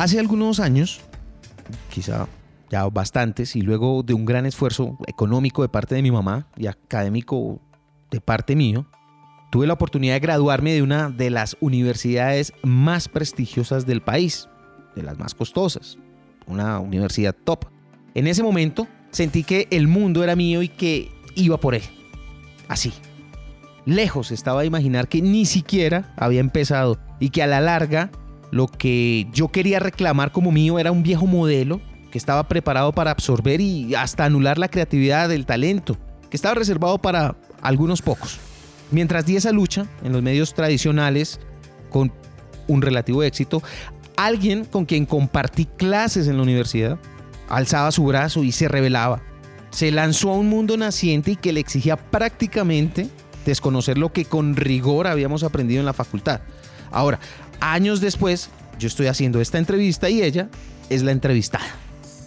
Hace 0.00 0.18
algunos 0.18 0.60
años, 0.60 0.98
quizá 1.90 2.26
ya 2.70 2.88
bastantes, 2.88 3.54
y 3.54 3.60
luego 3.60 4.02
de 4.02 4.14
un 4.14 4.24
gran 4.24 4.46
esfuerzo 4.46 4.96
económico 5.06 5.60
de 5.60 5.68
parte 5.68 5.94
de 5.94 6.00
mi 6.00 6.10
mamá 6.10 6.46
y 6.56 6.68
académico 6.68 7.60
de 8.10 8.22
parte 8.22 8.56
mío, 8.56 8.86
tuve 9.50 9.66
la 9.66 9.74
oportunidad 9.74 10.14
de 10.14 10.20
graduarme 10.20 10.72
de 10.72 10.80
una 10.80 11.10
de 11.10 11.28
las 11.28 11.54
universidades 11.60 12.54
más 12.62 13.08
prestigiosas 13.08 13.84
del 13.84 14.00
país, 14.00 14.48
de 14.96 15.02
las 15.02 15.18
más 15.18 15.34
costosas, 15.34 15.98
una 16.46 16.78
universidad 16.78 17.36
top. 17.44 17.66
En 18.14 18.26
ese 18.26 18.42
momento 18.42 18.88
sentí 19.10 19.44
que 19.44 19.68
el 19.70 19.86
mundo 19.86 20.24
era 20.24 20.34
mío 20.34 20.62
y 20.62 20.70
que 20.70 21.10
iba 21.34 21.60
por 21.60 21.74
él. 21.74 21.82
Así. 22.68 22.94
Lejos 23.84 24.30
estaba 24.30 24.62
de 24.62 24.66
imaginar 24.66 25.08
que 25.08 25.20
ni 25.20 25.44
siquiera 25.44 26.14
había 26.16 26.40
empezado 26.40 26.98
y 27.18 27.28
que 27.28 27.42
a 27.42 27.46
la 27.46 27.60
larga 27.60 28.10
lo 28.50 28.66
que 28.66 29.28
yo 29.32 29.48
quería 29.48 29.78
reclamar 29.78 30.32
como 30.32 30.52
mío 30.52 30.78
era 30.78 30.92
un 30.92 31.02
viejo 31.02 31.26
modelo 31.26 31.80
que 32.10 32.18
estaba 32.18 32.48
preparado 32.48 32.92
para 32.92 33.12
absorber 33.12 33.60
y 33.60 33.94
hasta 33.94 34.24
anular 34.24 34.58
la 34.58 34.68
creatividad 34.68 35.28
del 35.28 35.46
talento, 35.46 35.96
que 36.28 36.36
estaba 36.36 36.56
reservado 36.56 36.98
para 36.98 37.36
algunos 37.62 38.02
pocos. 38.02 38.38
Mientras 38.90 39.24
di 39.24 39.36
esa 39.36 39.52
lucha 39.52 39.86
en 40.02 40.12
los 40.12 40.22
medios 40.22 40.52
tradicionales 40.54 41.38
con 41.90 42.12
un 42.66 42.82
relativo 42.82 43.22
éxito, 43.22 43.62
alguien 44.16 44.64
con 44.64 44.84
quien 44.84 45.06
compartí 45.06 45.66
clases 45.66 46.26
en 46.26 46.36
la 46.36 46.42
universidad 46.42 46.98
alzaba 47.48 47.92
su 47.92 48.04
brazo 48.04 48.42
y 48.42 48.52
se 48.52 48.68
revelaba. 48.68 49.22
Se 49.70 49.90
lanzó 49.92 50.30
a 50.30 50.36
un 50.36 50.48
mundo 50.48 50.76
naciente 50.76 51.32
y 51.32 51.36
que 51.36 51.52
le 51.52 51.60
exigía 51.60 51.96
prácticamente 51.96 53.08
desconocer 53.44 53.98
lo 53.98 54.12
que 54.12 54.24
con 54.24 54.56
rigor 54.56 55.06
habíamos 55.06 55.44
aprendido 55.44 55.80
en 55.80 55.86
la 55.86 55.92
facultad. 55.92 56.40
Ahora, 56.90 57.20
años 57.60 58.00
después, 58.00 58.50
yo 58.78 58.88
estoy 58.88 59.06
haciendo 59.06 59.40
esta 59.40 59.58
entrevista 59.58 60.10
y 60.10 60.22
ella 60.22 60.48
es 60.88 61.02
la 61.02 61.12
entrevistada. 61.12 61.66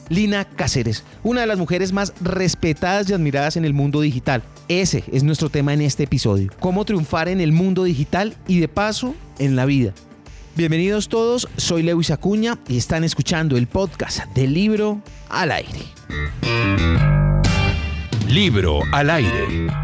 Lina 0.09 0.45
Cáceres, 0.45 1.03
una 1.23 1.41
de 1.41 1.47
las 1.47 1.57
mujeres 1.57 1.91
más 1.91 2.13
respetadas 2.21 3.09
y 3.09 3.13
admiradas 3.13 3.57
en 3.57 3.65
el 3.65 3.73
mundo 3.73 4.01
digital. 4.01 4.43
Ese 4.67 5.03
es 5.11 5.23
nuestro 5.23 5.49
tema 5.49 5.73
en 5.73 5.81
este 5.81 6.03
episodio. 6.03 6.51
Cómo 6.59 6.85
triunfar 6.85 7.27
en 7.27 7.41
el 7.41 7.51
mundo 7.51 7.83
digital 7.83 8.35
y 8.47 8.59
de 8.59 8.67
paso 8.67 9.15
en 9.39 9.55
la 9.55 9.65
vida. 9.65 9.93
Bienvenidos 10.55 11.09
todos, 11.09 11.47
soy 11.57 11.81
Lewis 11.81 12.11
Acuña 12.11 12.59
y 12.67 12.77
están 12.77 13.03
escuchando 13.03 13.57
el 13.57 13.65
podcast 13.65 14.25
del 14.35 14.53
libro 14.53 15.01
al 15.29 15.51
aire. 15.51 15.79
Libro 18.27 18.81
al 18.91 19.09
aire. 19.09 19.82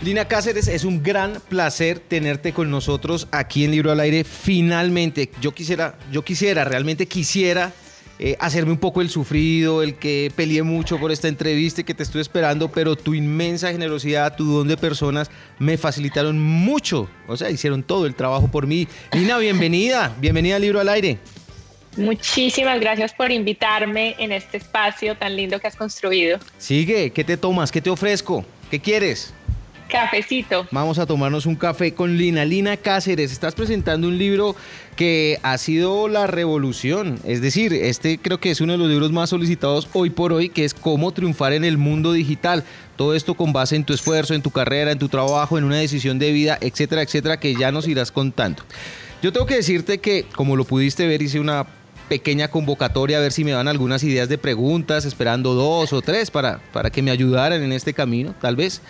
Lina 0.00 0.28
Cáceres, 0.28 0.68
es 0.68 0.84
un 0.84 1.02
gran 1.02 1.40
placer 1.48 1.98
tenerte 1.98 2.52
con 2.52 2.70
nosotros 2.70 3.26
aquí 3.32 3.64
en 3.64 3.72
Libro 3.72 3.90
al 3.90 3.98
Aire. 3.98 4.22
Finalmente, 4.22 5.28
yo 5.40 5.52
quisiera, 5.52 5.98
yo 6.12 6.22
quisiera, 6.22 6.64
realmente 6.64 7.06
quisiera 7.06 7.72
eh, 8.20 8.36
hacerme 8.38 8.70
un 8.70 8.78
poco 8.78 9.00
el 9.00 9.10
sufrido, 9.10 9.82
el 9.82 9.96
que 9.96 10.30
peleé 10.36 10.62
mucho 10.62 11.00
por 11.00 11.10
esta 11.10 11.26
entrevista 11.26 11.80
y 11.80 11.84
que 11.84 11.94
te 11.94 12.04
estoy 12.04 12.20
esperando, 12.20 12.70
pero 12.70 12.94
tu 12.94 13.12
inmensa 13.12 13.72
generosidad, 13.72 14.36
tu 14.36 14.44
don 14.44 14.68
de 14.68 14.76
personas 14.76 15.32
me 15.58 15.76
facilitaron 15.76 16.38
mucho. 16.38 17.10
O 17.26 17.36
sea, 17.36 17.50
hicieron 17.50 17.82
todo 17.82 18.06
el 18.06 18.14
trabajo 18.14 18.46
por 18.46 18.68
mí. 18.68 18.86
Lina, 19.12 19.36
bienvenida, 19.38 20.14
bienvenida 20.20 20.56
al 20.56 20.62
Libro 20.62 20.78
al 20.78 20.90
Aire. 20.90 21.18
Muchísimas 21.96 22.78
gracias 22.78 23.12
por 23.12 23.32
invitarme 23.32 24.14
en 24.20 24.30
este 24.30 24.58
espacio 24.58 25.16
tan 25.16 25.34
lindo 25.34 25.58
que 25.58 25.66
has 25.66 25.74
construido. 25.74 26.38
Sigue, 26.56 27.10
¿qué 27.10 27.24
te 27.24 27.36
tomas? 27.36 27.72
¿Qué 27.72 27.80
te 27.80 27.90
ofrezco? 27.90 28.44
¿Qué 28.70 28.78
quieres? 28.78 29.34
Cafecito. 29.88 30.66
Vamos 30.70 30.98
a 30.98 31.06
tomarnos 31.06 31.46
un 31.46 31.56
café 31.56 31.94
con 31.94 32.16
Lina. 32.16 32.44
Lina 32.44 32.76
Cáceres, 32.76 33.32
estás 33.32 33.54
presentando 33.54 34.06
un 34.06 34.18
libro 34.18 34.54
que 34.96 35.38
ha 35.42 35.56
sido 35.56 36.08
la 36.08 36.26
revolución. 36.26 37.18
Es 37.24 37.40
decir, 37.40 37.72
este 37.72 38.18
creo 38.18 38.38
que 38.38 38.50
es 38.50 38.60
uno 38.60 38.72
de 38.72 38.78
los 38.78 38.88
libros 38.88 39.12
más 39.12 39.30
solicitados 39.30 39.88
hoy 39.94 40.10
por 40.10 40.32
hoy, 40.32 40.50
que 40.50 40.64
es 40.64 40.74
Cómo 40.74 41.12
triunfar 41.12 41.54
en 41.54 41.64
el 41.64 41.78
mundo 41.78 42.12
digital. 42.12 42.64
Todo 42.96 43.14
esto 43.14 43.34
con 43.34 43.52
base 43.52 43.76
en 43.76 43.84
tu 43.84 43.94
esfuerzo, 43.94 44.34
en 44.34 44.42
tu 44.42 44.50
carrera, 44.50 44.92
en 44.92 44.98
tu 44.98 45.08
trabajo, 45.08 45.56
en 45.56 45.64
una 45.64 45.76
decisión 45.76 46.18
de 46.18 46.32
vida, 46.32 46.58
etcétera, 46.60 47.02
etcétera, 47.02 47.40
que 47.40 47.54
ya 47.54 47.72
nos 47.72 47.88
irás 47.88 48.12
contando. 48.12 48.62
Yo 49.22 49.32
tengo 49.32 49.46
que 49.46 49.56
decirte 49.56 49.98
que, 49.98 50.26
como 50.34 50.54
lo 50.54 50.64
pudiste 50.64 51.06
ver, 51.06 51.22
hice 51.22 51.40
una 51.40 51.66
pequeña 52.08 52.48
convocatoria 52.48 53.18
a 53.18 53.20
ver 53.20 53.32
si 53.32 53.44
me 53.44 53.52
dan 53.52 53.68
algunas 53.68 54.02
ideas 54.02 54.28
de 54.28 54.38
preguntas, 54.38 55.04
esperando 55.04 55.54
dos 55.54 55.92
o 55.92 56.02
tres 56.02 56.30
para, 56.30 56.60
para 56.72 56.90
que 56.90 57.02
me 57.02 57.10
ayudaran 57.10 57.62
en 57.62 57.72
este 57.72 57.94
camino, 57.94 58.34
tal 58.40 58.56
vez. 58.56 58.80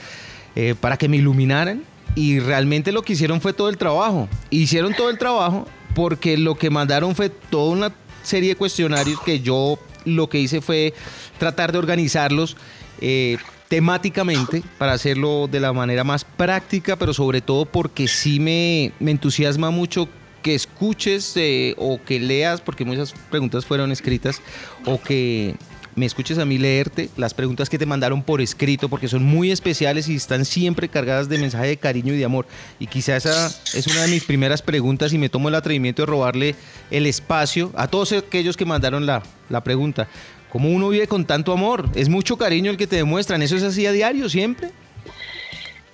Eh, 0.60 0.74
para 0.74 0.96
que 0.96 1.08
me 1.08 1.19
iluminaran 1.19 1.84
y 2.16 2.41
realmente 2.41 2.91
lo 2.91 3.02
que 3.02 3.12
hicieron 3.12 3.41
fue 3.41 3.52
todo 3.52 3.69
el 3.69 3.78
trabajo. 3.78 4.28
Hicieron 4.50 4.92
todo 4.92 5.08
el 5.08 5.16
trabajo 5.16 5.69
porque 5.94 6.36
lo 6.36 6.56
que 6.56 6.69
mandaron 6.69 7.14
fue 7.14 7.28
toda 7.28 7.70
una 7.70 7.92
serie 8.24 8.48
de 8.48 8.56
cuestionarios 8.56 9.20
que 9.20 9.38
yo 9.38 9.78
lo 10.04 10.28
que 10.28 10.41
hice 10.41 10.60
fue 10.60 10.94
tratar 11.38 11.70
de 11.70 11.78
organizarlos 11.78 12.56
eh, 13.00 13.38
temáticamente 13.68 14.64
para 14.78 14.94
hacerlo 14.94 15.47
de 15.47 15.60
la 15.60 15.72
manera 15.72 16.02
más 16.02 16.24
práctica, 16.24 16.97
pero 16.97 17.14
sobre 17.14 17.41
todo 17.41 17.64
porque 17.64 18.08
sí 18.08 18.41
me, 18.41 18.91
me 18.98 19.12
entusiasma 19.12 19.70
mucho 19.70 20.08
que 20.42 20.56
escuches 20.56 21.34
eh, 21.36 21.76
o 21.78 22.02
que 22.02 22.18
leas, 22.18 22.60
porque 22.62 22.84
muchas 22.84 23.14
preguntas 23.30 23.64
fueron 23.64 23.92
escritas, 23.92 24.42
o 24.84 25.00
que 25.00 25.54
me 25.98 26.06
escuches 26.06 26.38
a 26.38 26.44
mí 26.44 26.56
leerte 26.56 27.10
las 27.16 27.34
preguntas 27.34 27.69
que 27.69 27.78
te 27.78 27.86
mandaron 27.86 28.22
por 28.22 28.41
escrito, 28.41 28.88
porque 28.88 29.09
son 29.09 29.25
muy 29.25 29.50
especiales 29.50 30.09
y 30.09 30.14
están 30.14 30.44
siempre 30.44 30.88
cargadas 30.88 31.28
de 31.28 31.38
mensaje 31.38 31.66
de 31.66 31.76
cariño 31.76 32.14
y 32.14 32.16
de 32.16 32.25
amor. 32.25 32.47
Y 32.78 32.86
quizá 32.86 33.16
esa 33.16 33.48
es 33.75 33.86
una 33.86 34.03
de 34.03 34.09
mis 34.09 34.25
primeras 34.25 34.62
preguntas 34.62 35.12
y 35.12 35.19
me 35.19 35.28
tomo 35.28 35.48
el 35.48 35.54
atrevimiento 35.54 36.03
de 36.03 36.06
robarle 36.06 36.54
el 36.91 37.06
espacio 37.06 37.72
a 37.75 37.88
todos 37.88 38.12
aquellos 38.12 38.56
que 38.56 38.64
mandaron 38.64 39.04
la, 39.04 39.22
la 39.48 39.62
pregunta. 39.62 40.09
¿Cómo 40.50 40.70
uno 40.70 40.88
vive 40.88 41.06
con 41.06 41.26
tanto 41.26 41.53
amor? 41.53 41.91
Es 41.94 42.09
mucho 42.09 42.38
cariño 42.38 42.70
el 42.70 42.78
que 42.78 42.86
te 42.86 42.97
demuestran. 42.97 43.42
¿Eso 43.42 43.56
es 43.56 43.62
así 43.62 43.84
a 43.84 43.92
diario 43.92 44.28
siempre? 44.28 44.70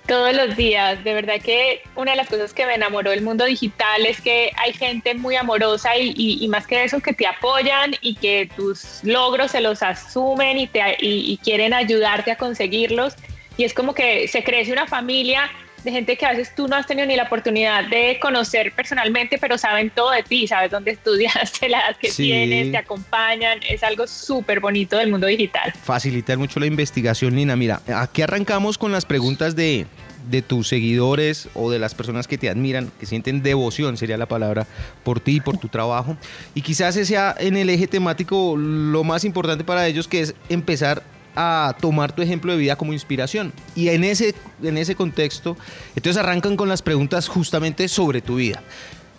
Todos 0.07 0.35
los 0.35 0.55
días, 0.55 1.03
de 1.03 1.13
verdad 1.15 1.41
que 1.41 1.81
una 1.95 2.11
de 2.11 2.17
las 2.17 2.29
cosas 2.29 2.53
que 2.53 2.65
me 2.65 2.75
enamoró 2.75 3.09
del 3.09 3.23
mundo 3.23 3.45
digital 3.45 4.05
es 4.05 4.21
que 4.21 4.51
hay 4.55 4.71
gente 4.73 5.15
muy 5.15 5.35
amorosa 5.35 5.97
y, 5.97 6.47
más 6.47 6.67
que 6.67 6.83
eso 6.83 6.99
que 6.99 7.13
te 7.13 7.25
apoyan 7.25 7.95
y 8.01 8.15
que 8.15 8.47
tus 8.55 9.03
logros 9.03 9.51
se 9.51 9.61
los 9.61 9.81
asumen 9.81 10.59
y, 10.59 10.67
te, 10.67 10.97
y 10.99 11.37
quieren 11.43 11.73
ayudarte 11.73 12.31
a 12.31 12.37
conseguirlos. 12.37 13.15
Y 13.57 13.63
es 13.63 13.73
como 13.73 13.95
que 13.95 14.27
se 14.27 14.43
crece 14.43 14.71
una 14.71 14.85
familia 14.85 15.49
de 15.85 15.91
gente 15.91 16.17
que 16.17 16.25
a 16.25 16.31
veces 16.31 16.53
tú 16.53 16.67
no 16.67 16.75
has 16.75 16.87
tenido 16.87 17.07
ni 17.07 17.15
la 17.15 17.23
oportunidad 17.23 17.87
de 17.87 18.17
conocer 18.19 18.73
personalmente, 18.73 19.37
pero 19.37 19.57
saben 19.57 19.91
todo 19.91 20.11
de 20.11 20.23
ti, 20.23 20.47
sabes 20.47 20.71
dónde 20.71 20.91
estudiaste, 20.99 21.69
la 21.69 21.79
edad 21.79 21.97
que 21.97 22.09
tienes, 22.09 22.71
te 22.71 22.77
acompañan, 22.77 23.59
es 23.69 23.83
algo 23.83 24.07
súper 24.07 24.59
bonito 24.59 24.97
del 24.97 25.11
mundo 25.11 25.27
digital. 25.27 25.71
Facilitar 25.83 26.37
mucho 26.37 26.59
la 26.59 26.65
investigación, 26.65 27.35
Nina. 27.35 27.55
Mira, 27.55 27.81
aquí 27.95 28.23
arrancamos 28.23 28.77
con 28.77 28.91
las 28.91 29.05
preguntas 29.05 29.55
de, 29.55 29.85
de 30.29 30.41
tus 30.41 30.67
seguidores 30.67 31.49
o 31.53 31.69
de 31.69 31.77
las 31.77 31.93
personas 31.93 32.27
que 32.27 32.37
te 32.37 32.49
admiran, 32.49 32.91
que 32.99 33.05
sienten 33.05 33.43
devoción, 33.43 33.95
sería 33.95 34.17
la 34.17 34.25
palabra, 34.25 34.65
por 35.03 35.19
ti, 35.19 35.39
por 35.39 35.57
tu 35.57 35.67
trabajo. 35.67 36.17
Y 36.55 36.61
quizás 36.61 36.95
ese 36.95 37.05
sea 37.05 37.35
en 37.37 37.57
el 37.57 37.69
eje 37.69 37.87
temático 37.87 38.57
lo 38.57 39.03
más 39.03 39.23
importante 39.23 39.63
para 39.63 39.87
ellos, 39.87 40.07
que 40.07 40.21
es 40.21 40.35
empezar 40.49 41.03
a 41.35 41.75
tomar 41.79 42.15
tu 42.15 42.21
ejemplo 42.21 42.51
de 42.51 42.57
vida 42.57 42.75
como 42.75 42.93
inspiración. 42.93 43.53
Y 43.75 43.89
en 43.89 44.03
ese, 44.03 44.35
en 44.63 44.77
ese 44.77 44.95
contexto, 44.95 45.57
entonces 45.95 46.21
arrancan 46.21 46.55
con 46.55 46.69
las 46.69 46.81
preguntas 46.81 47.27
justamente 47.27 47.87
sobre 47.87 48.21
tu 48.21 48.35
vida. 48.35 48.61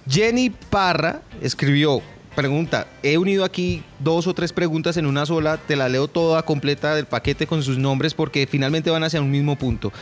Jenny 0.08 0.50
Parra 0.50 1.22
escribió, 1.40 2.00
pregunta, 2.36 2.86
he 3.02 3.18
unido 3.18 3.44
aquí 3.44 3.82
dos 3.98 4.26
o 4.26 4.34
tres 4.34 4.52
preguntas 4.52 4.96
en 4.96 5.06
una 5.06 5.26
sola, 5.26 5.56
te 5.56 5.74
la 5.74 5.88
leo 5.88 6.06
toda 6.06 6.42
completa 6.42 6.94
del 6.94 7.06
paquete 7.06 7.46
con 7.46 7.62
sus 7.62 7.78
nombres 7.78 8.14
porque 8.14 8.46
finalmente 8.46 8.90
van 8.90 9.02
hacia 9.02 9.20
un 9.20 9.30
mismo 9.30 9.56
punto. 9.56 9.92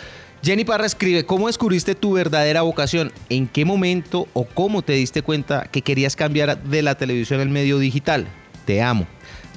Jenny 0.43 0.65
Parra 0.67 0.85
escribe, 0.85 1.25
¿cómo 1.25 1.47
descubriste 1.47 1.95
tu 1.95 2.13
verdadera 2.13 2.61
vocación? 2.61 3.13
¿En 3.31 3.47
qué 3.49 3.65
momento 3.65 4.29
o 4.35 4.45
cómo 4.45 4.83
te 4.83 4.93
diste 4.93 5.23
cuenta 5.23 5.63
que 5.73 5.81
querías 5.81 6.17
cambiar 6.17 6.63
de 6.63 6.83
la 6.83 6.97
televisión 6.97 7.41
al 7.41 7.49
medio 7.49 7.79
digital? 7.79 8.27
Te 8.67 8.83
amo. 8.83 9.07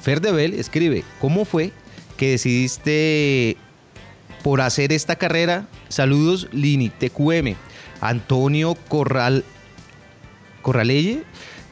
Fer 0.00 0.20
Bell 0.20 0.54
escribe, 0.54 1.04
¿cómo 1.20 1.44
fue 1.44 1.72
que 2.18 2.32
decidiste 2.32 3.56
por 4.42 4.60
hacer 4.60 4.92
esta 4.92 5.16
carrera. 5.16 5.66
Saludos, 5.88 6.48
Lini, 6.52 6.90
TQM. 6.90 7.54
Antonio 8.02 8.76
Corral, 8.88 9.44
Corraleye 10.60 11.22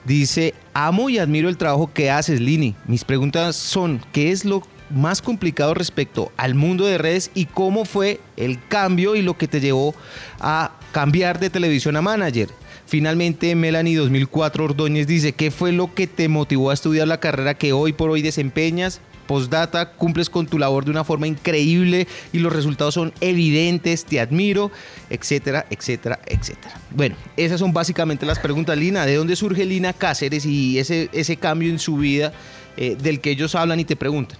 dice, 0.06 0.54
amo 0.72 1.10
y 1.10 1.18
admiro 1.18 1.48
el 1.48 1.58
trabajo 1.58 1.92
que 1.92 2.10
haces, 2.10 2.40
Lini. 2.40 2.74
Mis 2.86 3.04
preguntas 3.04 3.56
son, 3.56 4.00
¿qué 4.12 4.30
es 4.30 4.44
lo 4.44 4.62
más 4.88 5.20
complicado 5.20 5.74
respecto 5.74 6.32
al 6.36 6.54
mundo 6.54 6.86
de 6.86 6.96
redes 6.96 7.30
y 7.34 7.46
cómo 7.46 7.84
fue 7.84 8.20
el 8.36 8.64
cambio 8.68 9.16
y 9.16 9.22
lo 9.22 9.36
que 9.36 9.48
te 9.48 9.60
llevó 9.60 9.94
a 10.38 10.72
cambiar 10.92 11.40
de 11.40 11.50
televisión 11.50 11.96
a 11.96 12.02
manager? 12.02 12.48
Finalmente, 12.86 13.54
Melanie 13.56 13.96
2004 13.96 14.64
Ordóñez 14.64 15.08
dice, 15.08 15.32
¿qué 15.32 15.50
fue 15.50 15.72
lo 15.72 15.92
que 15.92 16.06
te 16.06 16.28
motivó 16.28 16.70
a 16.70 16.74
estudiar 16.74 17.08
la 17.08 17.18
carrera 17.18 17.54
que 17.54 17.72
hoy 17.72 17.92
por 17.92 18.10
hoy 18.10 18.22
desempeñas? 18.22 19.00
Postdata, 19.26 19.90
cumples 19.90 20.30
con 20.30 20.46
tu 20.46 20.58
labor 20.58 20.84
de 20.84 20.90
una 20.90 21.04
forma 21.04 21.26
increíble 21.26 22.06
y 22.32 22.38
los 22.38 22.52
resultados 22.52 22.94
son 22.94 23.12
evidentes, 23.20 24.04
te 24.04 24.20
admiro, 24.20 24.70
etcétera, 25.10 25.66
etcétera, 25.70 26.18
etcétera. 26.26 26.74
Bueno, 26.90 27.16
esas 27.36 27.60
son 27.60 27.72
básicamente 27.72 28.24
las 28.26 28.38
preguntas, 28.38 28.76
Lina. 28.76 29.06
¿De 29.06 29.16
dónde 29.16 29.36
surge 29.36 29.64
Lina 29.64 29.92
Cáceres 29.92 30.46
y 30.46 30.78
ese, 30.78 31.08
ese 31.12 31.36
cambio 31.36 31.70
en 31.70 31.78
su 31.78 31.96
vida 31.96 32.32
eh, 32.76 32.96
del 32.98 33.20
que 33.20 33.30
ellos 33.30 33.54
hablan 33.54 33.80
y 33.80 33.84
te 33.84 33.96
preguntan? 33.96 34.38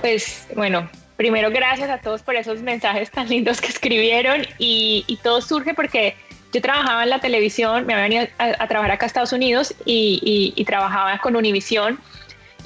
Pues 0.00 0.46
bueno, 0.56 0.88
primero 1.16 1.50
gracias 1.50 1.90
a 1.90 1.98
todos 1.98 2.22
por 2.22 2.34
esos 2.36 2.62
mensajes 2.62 3.10
tan 3.10 3.28
lindos 3.28 3.60
que 3.60 3.68
escribieron 3.68 4.46
y, 4.58 5.18
todo 5.22 5.40
surge 5.40 5.74
porque 5.74 6.16
yo 6.52 6.60
trabajaba 6.60 7.04
en 7.04 7.10
la 7.10 7.20
televisión, 7.20 7.86
me 7.86 7.94
había 7.94 8.04
venido 8.04 8.26
a, 8.38 8.66
trabajar 8.66 8.92
acá 8.92 9.06
a 9.06 9.08
Estados 9.08 9.32
Unidos 9.32 9.74
y, 9.84 10.52
y 10.56 10.64
trabajaba 10.64 11.18
con 11.18 11.36
Univision 11.36 11.98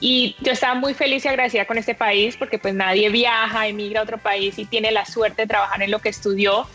y 0.01 0.37
yo 0.41 0.53
estaba 0.53 0.75
muy 0.75 0.95
feliz 0.95 1.25
y 1.25 1.29
agradecida 1.29 1.65
con 1.65 1.79
este 1.79 1.95
país 1.95 2.37
porque 2.37 2.59
pues 2.59 2.75
nadie 2.75 3.09
viaja, 3.09 3.67
emigra 3.67 4.01
a 4.01 4.03
otro 4.03 4.19
país 4.19 4.59
y 4.59 4.67
tiene 4.67 4.91
la 4.91 5.05
suerte 5.05 5.43
de 5.43 5.49
trabajar 5.49 5.83
en 5.83 5.91
lo 5.91 6.01
que 6.01 6.11
estudió. 6.11 6.67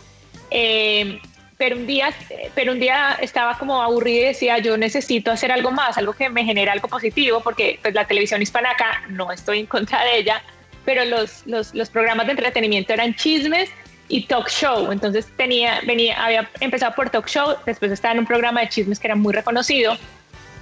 Eh, 0.50 1.20
pero 1.56 1.76
un 1.76 1.86
día, 1.86 2.12
pero 2.56 2.72
un 2.72 2.80
día 2.80 3.16
estaba 3.20 3.56
como 3.56 3.80
aburrida 3.80 4.22
y 4.22 4.24
decía, 4.24 4.58
yo 4.58 4.76
necesito 4.76 5.30
hacer 5.30 5.52
algo 5.52 5.70
más, 5.70 5.96
algo 5.96 6.12
que 6.12 6.28
me 6.28 6.44
genere 6.44 6.72
algo 6.72 6.88
positivo, 6.88 7.40
porque 7.40 7.78
pues 7.80 7.94
la 7.94 8.04
televisión 8.04 8.42
hispana 8.42 8.72
acá, 8.72 9.02
no 9.10 9.30
estoy 9.30 9.60
en 9.60 9.66
contra 9.66 10.02
de 10.04 10.18
ella, 10.18 10.42
pero 10.84 11.04
los, 11.04 11.46
los, 11.46 11.72
los 11.72 11.88
programas 11.88 12.26
de 12.26 12.32
entretenimiento 12.32 12.92
eran 12.92 13.14
chismes 13.14 13.70
y 14.08 14.22
talk 14.22 14.48
show. 14.48 14.90
Entonces 14.90 15.28
tenía, 15.36 15.80
venía, 15.86 16.22
había 16.22 16.50
empezado 16.58 16.96
por 16.96 17.10
talk 17.10 17.28
show, 17.28 17.54
después 17.64 17.92
estaba 17.92 18.12
en 18.12 18.20
un 18.20 18.26
programa 18.26 18.60
de 18.62 18.68
chismes 18.68 18.98
que 18.98 19.06
era 19.06 19.14
muy 19.14 19.32
reconocido 19.32 19.96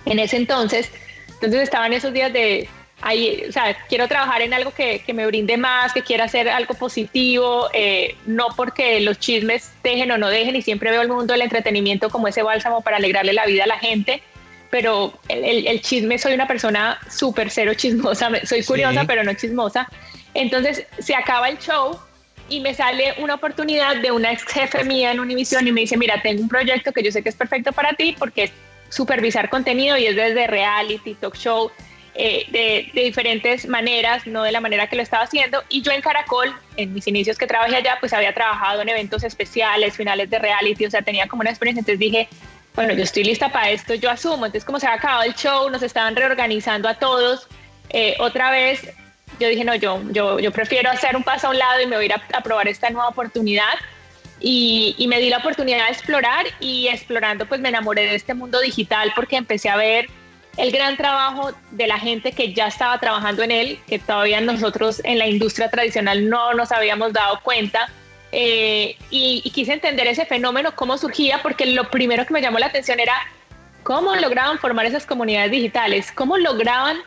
en 0.04 0.18
ese 0.18 0.36
entonces. 0.36 0.92
Entonces 1.40 1.62
estaban 1.62 1.92
esos 1.92 2.12
días 2.12 2.32
de, 2.32 2.68
ahí, 3.02 3.44
o 3.48 3.52
sea, 3.52 3.76
quiero 3.88 4.08
trabajar 4.08 4.42
en 4.42 4.52
algo 4.52 4.72
que, 4.72 5.00
que 5.00 5.14
me 5.14 5.26
brinde 5.26 5.56
más, 5.56 5.92
que 5.92 6.02
quiera 6.02 6.24
hacer 6.24 6.48
algo 6.48 6.74
positivo, 6.74 7.68
eh, 7.72 8.16
no 8.26 8.48
porque 8.56 9.00
los 9.00 9.18
chismes 9.18 9.72
dejen 9.82 10.10
o 10.10 10.18
no 10.18 10.28
dejen, 10.28 10.56
y 10.56 10.62
siempre 10.62 10.90
veo 10.90 11.02
el 11.02 11.08
mundo 11.08 11.32
del 11.32 11.42
entretenimiento 11.42 12.10
como 12.10 12.28
ese 12.28 12.42
bálsamo 12.42 12.82
para 12.82 12.98
alegrarle 12.98 13.32
la 13.32 13.46
vida 13.46 13.64
a 13.64 13.68
la 13.68 13.78
gente, 13.78 14.22
pero 14.70 15.12
el, 15.28 15.66
el, 15.66 15.80
chisme, 15.80 16.18
soy 16.18 16.34
una 16.34 16.46
persona 16.46 16.98
súper 17.10 17.50
cero 17.50 17.72
chismosa, 17.74 18.30
soy 18.44 18.62
curiosa, 18.62 19.04
pero 19.04 19.24
no 19.24 19.34
chismosa. 19.34 19.88
Entonces 20.34 20.86
se 21.00 21.14
acaba 21.16 21.48
el 21.48 21.58
show 21.58 21.98
y 22.48 22.60
me 22.60 22.72
sale 22.74 23.14
una 23.18 23.34
oportunidad 23.34 23.96
de 23.96 24.12
una 24.12 24.32
ex 24.32 24.44
jefe 24.44 24.84
mía 24.84 25.10
en 25.10 25.18
Univision 25.18 25.66
y 25.66 25.72
me 25.72 25.80
dice, 25.80 25.96
mira, 25.96 26.22
tengo 26.22 26.42
un 26.42 26.48
proyecto 26.48 26.92
que 26.92 27.02
yo 27.02 27.10
sé 27.10 27.22
que 27.22 27.30
es 27.30 27.34
perfecto 27.34 27.72
para 27.72 27.94
ti 27.94 28.14
porque 28.16 28.52
supervisar 28.90 29.48
contenido 29.48 29.96
y 29.96 30.06
es 30.06 30.16
desde 30.16 30.46
reality, 30.46 31.14
talk 31.14 31.36
show, 31.36 31.70
eh, 32.14 32.44
de, 32.50 32.90
diferentes 33.02 33.66
maneras, 33.66 34.26
no 34.26 34.42
de 34.42 34.52
la 34.52 34.60
manera 34.60 34.88
que 34.88 34.96
lo 34.96 35.02
estaba 35.02 35.22
haciendo. 35.22 35.62
Y 35.68 35.80
yo 35.80 35.92
en 35.92 36.02
Caracol, 36.02 36.54
en 36.76 36.92
mis 36.92 37.06
inicios 37.06 37.38
que 37.38 37.46
trabajé 37.46 37.76
allá, 37.76 37.96
pues 38.00 38.12
había 38.12 38.34
trabajado 38.34 38.82
en 38.82 38.88
eventos 38.88 39.22
especiales, 39.22 39.96
finales 39.96 40.28
de 40.28 40.38
reality, 40.38 40.86
o 40.86 40.90
sea, 40.90 41.02
tenía 41.02 41.28
como 41.28 41.40
una 41.40 41.50
experiencia. 41.50 41.80
Entonces 41.80 41.98
dije, 41.98 42.28
bueno, 42.74 42.92
yo 42.94 43.04
estoy 43.04 43.24
lista 43.24 43.50
para 43.50 43.70
esto, 43.70 43.94
yo 43.94 44.10
asumo. 44.10 44.46
Entonces, 44.46 44.64
como 44.64 44.80
se 44.80 44.86
había 44.86 44.98
acabado 44.98 45.22
el 45.22 45.34
show, 45.34 45.70
nos 45.70 45.82
estaban 45.82 46.16
reorganizando 46.16 46.88
a 46.88 46.94
todos. 46.94 47.46
Eh, 47.90 48.16
otra 48.18 48.50
vez, 48.50 48.92
yo 49.38 49.48
dije, 49.48 49.64
no, 49.64 49.74
yo, 49.76 50.02
yo, 50.10 50.40
yo 50.40 50.50
prefiero 50.50 50.90
hacer 50.90 51.16
un 51.16 51.22
paso 51.22 51.46
a 51.46 51.50
un 51.50 51.58
lado 51.58 51.80
y 51.80 51.86
me 51.86 51.96
voy 51.96 52.04
a 52.04 52.06
ir 52.06 52.12
a, 52.12 52.22
a 52.36 52.42
probar 52.42 52.66
esta 52.68 52.90
nueva 52.90 53.08
oportunidad. 53.08 53.74
Y, 54.40 54.94
y, 54.96 55.06
me 55.06 55.20
di 55.20 55.28
la 55.28 55.38
oportunidad 55.38 55.84
de 55.84 55.92
explorar 55.92 56.46
y 56.60 56.88
explorando 56.88 57.44
pues 57.46 57.60
me 57.60 57.68
enamoré 57.68 58.02
de 58.06 58.14
este 58.14 58.32
mundo 58.32 58.58
digital 58.60 59.12
porque 59.14 59.36
empecé 59.36 59.68
a 59.68 59.76
ver 59.76 60.08
el 60.56 60.72
gran 60.72 60.96
trabajo 60.96 61.52
de 61.70 61.86
la 61.86 61.98
gente 61.98 62.32
que 62.32 62.52
ya 62.52 62.66
estaba 62.66 62.98
trabajando 62.98 63.42
en 63.42 63.50
él, 63.50 63.78
que 63.86 63.98
todavía 63.98 64.40
nosotros 64.40 65.00
en 65.04 65.18
la 65.18 65.26
industria 65.26 65.70
tradicional 65.70 66.28
no 66.28 66.54
nos 66.54 66.72
habíamos 66.72 67.12
dado 67.12 67.40
cuenta. 67.42 67.88
Eh, 68.32 68.96
y, 69.10 69.48
quise 69.54 69.72
entender 69.72 70.06
ese 70.06 70.26
fenómeno, 70.26 70.74
cómo 70.76 70.98
surgía, 70.98 71.40
porque 71.42 71.66
lo 71.66 71.90
primero 71.90 72.26
que 72.26 72.32
me 72.32 72.42
llamó 72.42 72.58
la 72.58 72.66
atención 72.66 73.00
era 73.00 73.14
cómo 73.82 74.14
lograban 74.16 74.58
formar 74.58 74.86
esas 74.86 75.06
comunidades 75.06 75.50
digitales, 75.50 76.12
cómo 76.12 76.36
lograban 76.36 76.98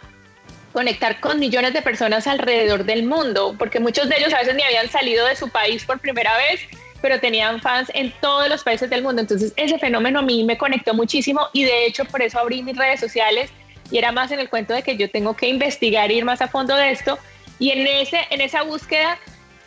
conectar 0.74 1.20
con 1.20 1.40
millones 1.40 1.74
de 1.74 1.82
personas 1.82 2.26
alrededor 2.26 2.84
del 2.84 3.04
mundo, 3.04 3.56
porque 3.60 3.80
muchos 3.80 4.10
de 4.10 4.18
ellos 4.18 4.34
a 4.34 4.40
veces 4.40 4.56
ni 4.56 4.64
habían 4.64 4.90
salido 4.90 5.26
de 5.28 5.36
su 5.36 5.50
país 5.50 5.86
por 5.86 6.00
primera 6.00 6.36
vez 6.38 6.62
pero 7.04 7.20
tenían 7.20 7.60
fans 7.60 7.92
en 7.94 8.14
todos 8.22 8.48
los 8.48 8.64
países 8.64 8.90
del 8.90 9.04
mundo. 9.04 9.22
Entonces 9.22 9.52
ese 9.58 9.78
fenómeno 9.78 10.20
a 10.20 10.22
mí 10.22 10.46
me 10.46 10.58
conectó 10.58 10.94
muchísimo 10.94 11.50
y 11.52 11.66
de 11.66 11.86
hecho 11.86 12.06
por 12.06 12.22
eso 12.22 12.40
abrí 12.40 12.64
mis 12.64 12.78
redes 12.78 13.02
sociales 13.02 13.52
y 13.92 13.98
era 13.98 14.14
más 14.14 14.32
en 14.32 14.40
el 14.40 14.50
cuento 14.50 14.74
de 14.74 14.84
que 14.84 14.96
yo 14.96 15.12
tengo 15.12 15.36
que 15.36 15.50
investigar 15.50 16.10
e 16.10 16.14
ir 16.14 16.24
más 16.24 16.42
a 16.42 16.48
fondo 16.48 16.74
de 16.78 16.92
esto. 16.92 17.20
Y 17.60 17.72
en, 17.72 17.86
ese, 17.86 18.22
en 18.30 18.40
esa 18.40 18.64
búsqueda, 18.64 19.20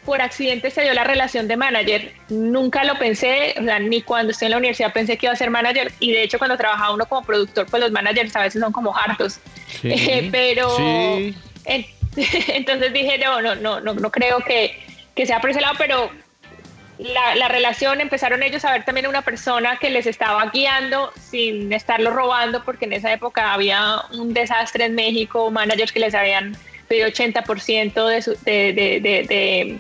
por 0.07 0.23
accidente 0.23 0.71
se 0.71 0.81
dio 0.81 0.95
la 0.95 1.05
relación 1.05 1.47
de 1.47 1.59
manager. 1.59 2.11
Nunca 2.31 2.85
lo 2.85 2.99
pensé, 2.99 3.55
o 3.61 3.63
sea, 3.63 3.81
ni 3.81 4.01
cuando 4.01 4.33
estoy 4.33 4.47
en 4.47 4.53
la 4.53 4.57
universidad 4.57 4.95
pensé 4.95 5.19
que 5.19 5.27
iba 5.27 5.35
a 5.35 5.37
ser 5.37 5.51
manager. 5.51 5.93
Y 6.01 6.13
de 6.13 6.23
hecho, 6.23 6.39
cuando 6.39 6.57
trabajaba 6.57 6.95
uno 6.95 7.05
como 7.05 7.23
productor, 7.23 7.67
pues 7.67 7.83
los 7.83 7.93
managers 7.93 8.35
a 8.35 8.41
veces 8.41 8.63
son 8.63 8.73
como 8.73 8.97
hartos. 8.97 9.41
pero 10.33 10.75
entonces 12.17 12.93
dije, 12.95 13.19
no, 13.19 13.43
no, 13.43 13.55
no, 13.57 13.81
no, 13.81 13.93
no 13.93 14.11
creo 14.11 14.39
que, 14.39 14.83
que 15.15 15.27
sea 15.27 15.39
por 15.39 15.51
ese 15.51 15.61
lado, 15.61 15.75
pero 15.77 16.11
la, 16.99 17.49
relación, 17.49 18.01
empezaron 18.01 18.43
ellos 18.43 18.65
a 18.65 18.73
ver 18.73 18.85
también 18.85 19.07
una 19.07 19.23
persona 19.23 19.77
que 19.79 19.91
les 19.91 20.07
estaba 20.07 20.51
guiando 20.51 21.13
sin 21.21 21.73
estarlo 21.73 22.11
robando, 22.11 22.65
porque 22.65 22.87
en 22.87 22.95
esa 22.95 23.13
época 23.13 23.53
había 23.53 24.03
un 24.13 24.33
desastre 24.33 24.87
en 24.87 24.95
México, 24.95 25.51
managers 25.51 25.93
que 25.93 26.01
les 26.01 26.15
habían 26.15 26.57
pedido 26.89 27.09
80% 27.09 28.45
de, 28.45 28.73
de, 28.73 29.01
de, 29.01 29.79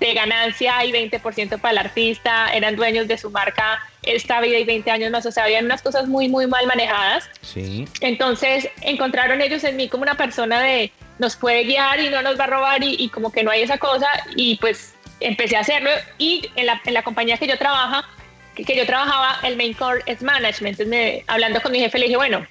de, 0.00 0.14
ganancia 0.14 0.84
y 0.84 0.92
20% 0.92 1.60
para 1.60 1.72
el 1.72 1.78
artista, 1.78 2.54
eran 2.54 2.76
dueños 2.76 3.08
de 3.08 3.18
su 3.18 3.30
marca 3.30 3.80
esta 4.02 4.40
vida 4.40 4.58
y 4.58 4.64
20 4.64 4.90
años 4.90 5.10
más, 5.10 5.26
o 5.26 5.32
sea, 5.32 5.44
habían 5.44 5.66
unas 5.66 5.82
cosas 5.82 6.06
muy, 6.06 6.28
muy 6.28 6.46
mal 6.46 6.66
manejadas. 6.66 7.28
Sí. 7.42 7.86
Entonces 8.00 8.68
encontraron 8.82 9.40
ellos 9.40 9.64
en 9.64 9.76
mí 9.76 9.88
como 9.88 10.02
una 10.02 10.16
persona 10.16 10.60
de 10.60 10.92
nos 11.18 11.36
puede 11.36 11.64
guiar 11.64 12.00
y 12.00 12.08
no 12.08 12.22
nos 12.22 12.38
va 12.38 12.44
a 12.44 12.48
robar 12.48 12.82
y, 12.82 12.96
y 12.98 13.08
como 13.08 13.32
que 13.32 13.42
no 13.42 13.50
hay 13.50 13.62
esa 13.62 13.78
cosa 13.78 14.06
y 14.36 14.56
pues 14.56 14.93
empecé 15.20 15.56
a 15.56 15.60
hacerlo 15.60 15.90
y 16.18 16.48
en 16.56 16.66
la, 16.66 16.80
en 16.84 16.94
la 16.94 17.02
compañía 17.02 17.36
que 17.36 17.46
yo 17.46 17.58
trabaja, 17.58 18.04
que, 18.54 18.76
yo 18.76 18.86
trabajaba, 18.86 19.38
el 19.42 19.56
main 19.56 19.74
core 19.74 20.02
es 20.06 20.22
management. 20.22 20.78
Entonces, 20.78 21.24
hablando 21.26 21.60
con 21.60 21.72
mi 21.72 21.80
jefe, 21.80 21.98
le 21.98 22.06
dije, 22.06 22.16
bueno, 22.16 22.46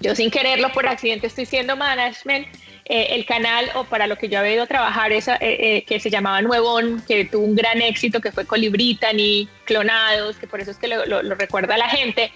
yo 0.00 0.14
sin 0.14 0.30
quererlo 0.30 0.72
por 0.72 0.86
accidente 0.86 1.26
estoy 1.26 1.46
siendo 1.46 1.76
management. 1.76 2.48
Eh, 2.86 3.14
el 3.14 3.24
canal 3.24 3.70
o 3.74 3.84
para 3.84 4.08
lo 4.08 4.16
que 4.16 4.28
yo 4.28 4.40
había 4.40 4.54
ido 4.54 4.64
a 4.64 4.66
trabajar, 4.66 5.12
esa, 5.12 5.36
eh, 5.36 5.76
eh, 5.76 5.84
que 5.84 6.00
se 6.00 6.10
llamaba 6.10 6.42
Nuevón, 6.42 7.04
que 7.06 7.24
tuvo 7.24 7.44
un 7.44 7.54
gran 7.54 7.80
éxito, 7.80 8.20
que 8.20 8.32
fue 8.32 8.46
Colibrita 8.46 9.12
ni 9.12 9.48
Clonados, 9.64 10.36
que 10.38 10.48
por 10.48 10.60
eso 10.60 10.72
es 10.72 10.76
que 10.76 10.88
lo, 10.88 11.06
lo, 11.06 11.22
lo 11.22 11.36
recuerda 11.36 11.76
la 11.76 11.88
gente. 11.88 12.32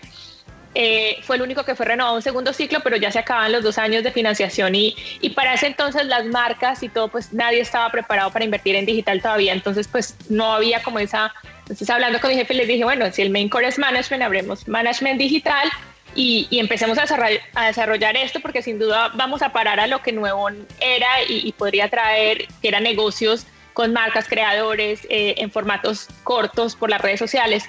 Eh, 0.74 1.18
fue 1.22 1.36
el 1.36 1.42
único 1.42 1.64
que 1.64 1.76
fue 1.76 1.86
renovado 1.86 2.16
un 2.16 2.22
segundo 2.22 2.52
ciclo, 2.52 2.80
pero 2.80 2.96
ya 2.96 3.12
se 3.12 3.20
acaban 3.20 3.52
los 3.52 3.62
dos 3.62 3.78
años 3.78 4.02
de 4.02 4.10
financiación 4.10 4.74
y, 4.74 4.96
para 5.34 5.54
ese 5.54 5.68
entonces 5.68 6.06
las 6.06 6.24
marcas 6.26 6.82
y 6.82 6.88
todo, 6.88 7.08
pues 7.08 7.32
nadie 7.32 7.60
estaba 7.60 7.90
preparado 7.90 8.32
para 8.32 8.44
invertir 8.44 8.74
en 8.74 8.84
digital 8.84 9.22
todavía, 9.22 9.52
entonces 9.52 9.86
pues 9.86 10.16
no 10.28 10.52
había 10.52 10.82
como 10.82 10.98
esa, 10.98 11.32
entonces 11.60 11.88
hablando 11.90 12.20
con 12.20 12.30
mi 12.30 12.36
jefe 12.36 12.54
les 12.54 12.66
dije, 12.66 12.82
bueno, 12.82 13.10
si 13.12 13.22
el 13.22 13.30
main 13.30 13.48
core 13.48 13.68
es 13.68 13.78
management, 13.78 14.24
habremos 14.24 14.66
management 14.66 15.18
digital 15.18 15.70
y, 16.16 16.48
y 16.50 16.58
empecemos 16.58 16.98
a 16.98 17.66
desarrollar, 17.66 18.16
esto 18.16 18.40
porque 18.40 18.60
sin 18.60 18.78
duda 18.80 19.12
vamos 19.14 19.42
a 19.42 19.52
parar 19.52 19.78
a 19.78 19.86
lo 19.86 20.02
que 20.02 20.10
nuevo 20.12 20.48
era 20.80 21.22
y, 21.28 21.46
y 21.46 21.52
podría 21.52 21.88
traer, 21.88 22.46
que 22.60 22.68
eran 22.68 22.82
negocios 22.82 23.46
con 23.74 23.92
marcas, 23.92 24.26
creadores, 24.28 25.04
eh, 25.10 25.34
en 25.38 25.50
formatos 25.50 26.08
cortos 26.22 26.76
por 26.76 26.88
las 26.88 27.00
redes 27.00 27.18
sociales. 27.18 27.64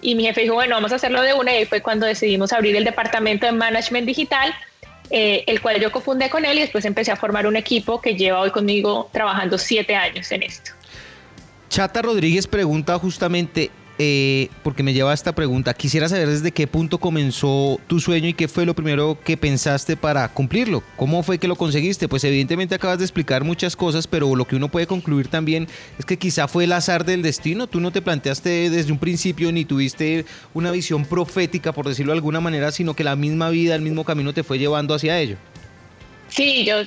Y 0.00 0.14
mi 0.14 0.24
jefe 0.24 0.42
dijo, 0.42 0.54
bueno, 0.54 0.74
vamos 0.76 0.92
a 0.92 0.96
hacerlo 0.96 1.22
de 1.22 1.34
una 1.34 1.56
y 1.58 1.64
fue 1.66 1.82
cuando 1.82 2.06
decidimos 2.06 2.52
abrir 2.52 2.76
el 2.76 2.84
departamento 2.84 3.46
de 3.46 3.52
management 3.52 4.06
digital, 4.06 4.54
eh, 5.10 5.44
el 5.46 5.60
cual 5.60 5.80
yo 5.80 5.90
cofundé 5.90 6.30
con 6.30 6.44
él 6.44 6.58
y 6.58 6.60
después 6.60 6.84
empecé 6.84 7.10
a 7.10 7.16
formar 7.16 7.46
un 7.46 7.56
equipo 7.56 8.00
que 8.00 8.14
lleva 8.14 8.40
hoy 8.40 8.50
conmigo 8.50 9.08
trabajando 9.12 9.58
siete 9.58 9.94
años 9.94 10.30
en 10.32 10.42
esto. 10.42 10.72
Chata 11.68 12.02
Rodríguez 12.02 12.46
pregunta 12.46 12.98
justamente, 12.98 13.70
eh, 13.98 14.48
porque 14.62 14.82
me 14.82 14.92
lleva 14.92 15.10
a 15.10 15.14
esta 15.14 15.34
pregunta. 15.34 15.74
Quisiera 15.74 16.08
saber 16.08 16.28
desde 16.28 16.52
qué 16.52 16.66
punto 16.66 16.98
comenzó 16.98 17.80
tu 17.88 17.98
sueño 18.00 18.28
y 18.28 18.34
qué 18.34 18.46
fue 18.46 18.64
lo 18.64 18.74
primero 18.74 19.18
que 19.24 19.36
pensaste 19.36 19.96
para 19.96 20.28
cumplirlo. 20.28 20.82
¿Cómo 20.96 21.22
fue 21.22 21.38
que 21.38 21.48
lo 21.48 21.56
conseguiste? 21.56 22.08
Pues 22.08 22.22
evidentemente 22.24 22.74
acabas 22.74 22.98
de 22.98 23.04
explicar 23.04 23.44
muchas 23.44 23.74
cosas, 23.74 24.06
pero 24.06 24.34
lo 24.36 24.46
que 24.46 24.56
uno 24.56 24.68
puede 24.68 24.86
concluir 24.86 25.28
también 25.28 25.66
es 25.98 26.04
que 26.04 26.16
quizá 26.16 26.46
fue 26.46 26.64
el 26.64 26.72
azar 26.72 27.04
del 27.04 27.22
destino. 27.22 27.66
Tú 27.66 27.80
no 27.80 27.90
te 27.90 28.00
planteaste 28.00 28.70
desde 28.70 28.92
un 28.92 28.98
principio 28.98 29.50
ni 29.50 29.64
tuviste 29.64 30.24
una 30.54 30.70
visión 30.70 31.04
profética, 31.04 31.72
por 31.72 31.88
decirlo 31.88 32.12
de 32.12 32.18
alguna 32.18 32.40
manera, 32.40 32.70
sino 32.70 32.94
que 32.94 33.04
la 33.04 33.16
misma 33.16 33.50
vida, 33.50 33.74
el 33.74 33.82
mismo 33.82 34.04
camino 34.04 34.32
te 34.32 34.44
fue 34.44 34.58
llevando 34.58 34.94
hacia 34.94 35.18
ello. 35.18 35.36
Sí, 36.28 36.64
yo, 36.64 36.82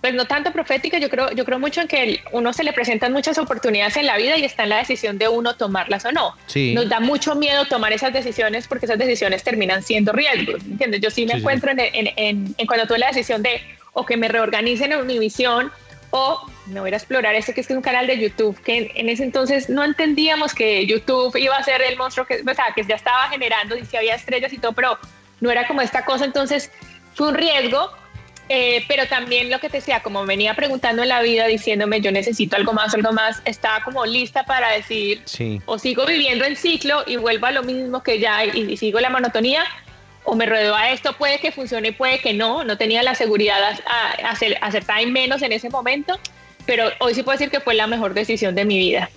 pues 0.00 0.14
no 0.14 0.24
tanto 0.24 0.52
profética, 0.52 0.98
yo 0.98 1.10
creo, 1.10 1.30
yo 1.32 1.44
creo 1.44 1.58
mucho 1.58 1.82
en 1.82 1.88
que 1.88 2.20
uno 2.32 2.52
se 2.52 2.64
le 2.64 2.72
presentan 2.72 3.12
muchas 3.12 3.38
oportunidades 3.38 3.96
en 3.96 4.06
la 4.06 4.16
vida 4.16 4.36
y 4.36 4.44
está 4.44 4.62
en 4.62 4.70
la 4.70 4.78
decisión 4.78 5.18
de 5.18 5.28
uno 5.28 5.54
tomarlas 5.54 6.04
o 6.04 6.12
no. 6.12 6.34
Nos 6.74 6.88
da 6.88 7.00
mucho 7.00 7.34
miedo 7.34 7.66
tomar 7.66 7.92
esas 7.92 8.12
decisiones 8.12 8.66
porque 8.66 8.86
esas 8.86 8.98
decisiones 8.98 9.42
terminan 9.42 9.82
siendo 9.82 10.12
riesgos, 10.12 10.62
¿entiendes? 10.64 11.00
Yo 11.00 11.10
sí 11.10 11.26
me 11.26 11.34
encuentro 11.34 11.70
En, 11.70 11.78
en, 11.80 12.54
en, 12.56 12.66
cuando 12.66 12.86
tuve 12.86 12.98
la 12.98 13.08
decisión 13.08 13.42
de 13.42 13.60
o 13.92 14.06
que 14.06 14.16
me 14.16 14.28
reorganicen 14.28 14.92
en 14.92 15.00
Univisión 15.00 15.70
o 16.10 16.40
me 16.66 16.80
voy 16.80 16.92
a 16.92 16.96
explorar 16.96 17.34
esto 17.34 17.52
que 17.52 17.60
es, 17.60 17.70
un 17.70 17.82
canal 17.82 18.06
de 18.06 18.18
YouTube, 18.18 18.60
que 18.62 18.92
en, 18.94 19.08
ese 19.08 19.24
entonces 19.24 19.68
no 19.68 19.84
entendíamos 19.84 20.54
que 20.54 20.86
YouTube 20.86 21.36
iba 21.36 21.56
a 21.56 21.62
ser 21.62 21.82
el 21.82 21.96
monstruo 21.96 22.26
que, 22.26 22.42
o 22.42 22.54
sea, 22.54 22.66
que 22.74 22.84
ya 22.84 22.96
estaba 22.96 23.28
generando 23.28 23.76
y 23.76 23.84
si 23.84 23.96
había 23.96 24.14
estrellas 24.14 24.52
y 24.52 24.58
todo, 24.58 24.72
pero 24.72 24.98
no 25.40 25.50
era 25.50 25.66
como 25.66 25.80
esta 25.80 26.04
cosa, 26.04 26.24
entonces 26.24 26.70
fue 27.14 27.28
un 27.28 27.34
riesgo, 27.34 27.92
eh, 28.52 28.84
pero 28.88 29.06
también 29.06 29.48
lo 29.48 29.60
que 29.60 29.68
te 29.68 29.76
decía, 29.76 30.02
como 30.02 30.26
venía 30.26 30.54
preguntando 30.54 31.04
en 31.04 31.08
la 31.08 31.22
vida, 31.22 31.46
diciéndome 31.46 32.00
yo 32.00 32.10
necesito 32.10 32.56
algo 32.56 32.72
más, 32.72 32.92
algo 32.94 33.12
más, 33.12 33.40
estaba 33.44 33.80
como 33.84 34.04
lista 34.04 34.42
para 34.42 34.72
decir, 34.72 35.22
o 35.66 35.78
sigo 35.78 36.04
viviendo 36.04 36.44
en 36.44 36.56
ciclo 36.56 37.04
y 37.06 37.14
vuelvo 37.14 37.46
a 37.46 37.52
lo 37.52 37.62
mismo 37.62 38.02
que 38.02 38.18
ya 38.18 38.44
y, 38.44 38.76
sigo 38.76 38.98
la 38.98 39.08
monotonía, 39.08 39.62
o 40.24 40.34
me 40.34 40.46
ruedo 40.46 40.74
a 40.74 40.90
esto, 40.90 41.12
puede 41.16 41.38
que 41.38 41.52
funcione, 41.52 41.92
puede 41.92 42.18
que 42.18 42.34
no, 42.34 42.64
no 42.64 42.76
tenía 42.76 43.04
la 43.04 43.14
seguridad 43.14 43.78
a, 43.86 44.28
hacer, 44.28 44.58
acertada 44.62 45.00
en 45.00 45.12
menos 45.12 45.42
en 45.42 45.52
ese 45.52 45.70
momento, 45.70 46.18
pero 46.66 46.90
hoy 46.98 47.14
sí 47.14 47.22
puedo 47.22 47.38
decir 47.38 47.52
que 47.52 47.60
fue 47.60 47.74
la 47.74 47.86
mejor 47.86 48.14
decisión 48.14 48.56
de 48.56 48.64
mi 48.64 48.78
vida. 48.78 49.10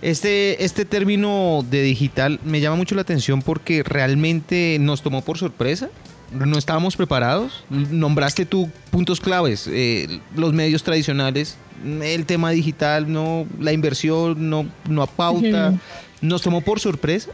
Este, 0.00 0.64
este 0.64 0.86
término 0.86 1.60
de 1.68 1.82
digital 1.82 2.40
me 2.44 2.60
llama 2.60 2.76
mucho 2.76 2.94
la 2.94 3.02
atención 3.02 3.42
porque 3.42 3.82
realmente 3.82 4.78
nos 4.80 5.02
tomó 5.02 5.20
por 5.20 5.36
sorpresa. 5.36 5.90
No 6.32 6.58
estábamos 6.58 6.96
preparados. 6.96 7.64
Nombraste 7.70 8.46
tú 8.46 8.70
puntos 8.90 9.20
claves, 9.20 9.68
eh, 9.70 10.20
los 10.34 10.52
medios 10.52 10.82
tradicionales, 10.82 11.56
el 11.84 12.26
tema 12.26 12.50
digital, 12.50 13.10
no, 13.10 13.46
la 13.60 13.72
inversión, 13.72 14.50
no, 14.50 14.66
no 14.88 15.06
pauta. 15.06 15.74
Nos 16.20 16.42
tomó 16.42 16.60
por 16.62 16.80
sorpresa. 16.80 17.30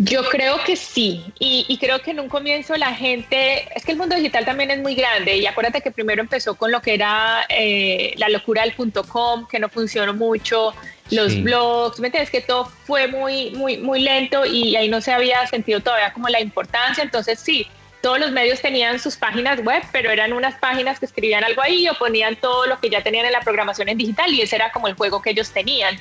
Yo 0.00 0.22
creo 0.28 0.62
que 0.64 0.76
sí, 0.76 1.24
y, 1.40 1.76
creo 1.78 2.00
que 2.00 2.12
en 2.12 2.20
un 2.20 2.28
comienzo 2.28 2.76
la 2.76 2.94
gente, 2.94 3.68
es 3.74 3.84
que 3.84 3.90
el 3.90 3.98
mundo 3.98 4.14
digital 4.14 4.44
también 4.44 4.70
es 4.70 4.78
muy 4.78 4.94
grande, 4.94 5.36
y 5.36 5.44
acuérdate 5.44 5.80
que 5.80 5.90
primero 5.90 6.22
empezó 6.22 6.54
con 6.54 6.70
lo 6.70 6.80
que 6.80 6.94
era 6.94 7.44
eh, 7.48 8.14
la 8.16 8.28
locura 8.28 8.62
del 8.62 8.74
punto 8.74 9.02
com, 9.02 9.48
que 9.48 9.58
no 9.58 9.68
funcionó 9.68 10.14
mucho, 10.14 10.72
los 11.10 11.42
blogs, 11.42 11.98
¿me 11.98 12.08
entiendes? 12.08 12.30
Que 12.30 12.40
todo 12.42 12.66
fue 12.66 13.08
muy, 13.08 13.50
muy, 13.50 13.78
muy 13.78 14.00
lento 14.00 14.46
y 14.46 14.76
ahí 14.76 14.88
no 14.88 15.00
se 15.00 15.12
había 15.12 15.44
sentido 15.48 15.80
todavía 15.80 16.12
como 16.12 16.28
la 16.28 16.40
importancia, 16.40 17.02
entonces 17.02 17.40
sí, 17.40 17.66
todos 18.00 18.20
los 18.20 18.30
medios 18.30 18.60
tenían 18.60 19.00
sus 19.00 19.16
páginas 19.16 19.60
web, 19.64 19.82
pero 19.90 20.12
eran 20.12 20.32
unas 20.32 20.54
páginas 20.60 21.00
que 21.00 21.06
escribían 21.06 21.42
algo 21.42 21.60
ahí 21.60 21.88
o 21.88 21.94
ponían 21.94 22.36
todo 22.36 22.66
lo 22.66 22.78
que 22.78 22.88
ya 22.88 23.02
tenían 23.02 23.26
en 23.26 23.32
la 23.32 23.40
programación 23.40 23.88
en 23.88 23.98
digital 23.98 24.32
y 24.32 24.42
ese 24.42 24.54
era 24.54 24.70
como 24.70 24.86
el 24.86 24.94
juego 24.94 25.20
que 25.20 25.30
ellos 25.30 25.50
tenían 25.50 25.98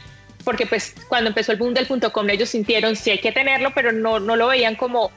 porque 0.47 0.65
pues 0.65 0.95
cuando 1.09 1.27
empezó 1.27 1.51
el 1.51 1.57
boom 1.57 1.73
del 1.73 1.87
punto 1.87 2.13
.com 2.13 2.29
ellos 2.29 2.47
sintieron 2.47 2.95
sí 2.95 3.09
hay 3.11 3.17
que 3.17 3.33
tenerlo, 3.33 3.73
pero 3.75 3.91
no, 3.91 4.21
no 4.21 4.37
lo 4.37 4.47
veían 4.47 4.75
como 4.75 5.11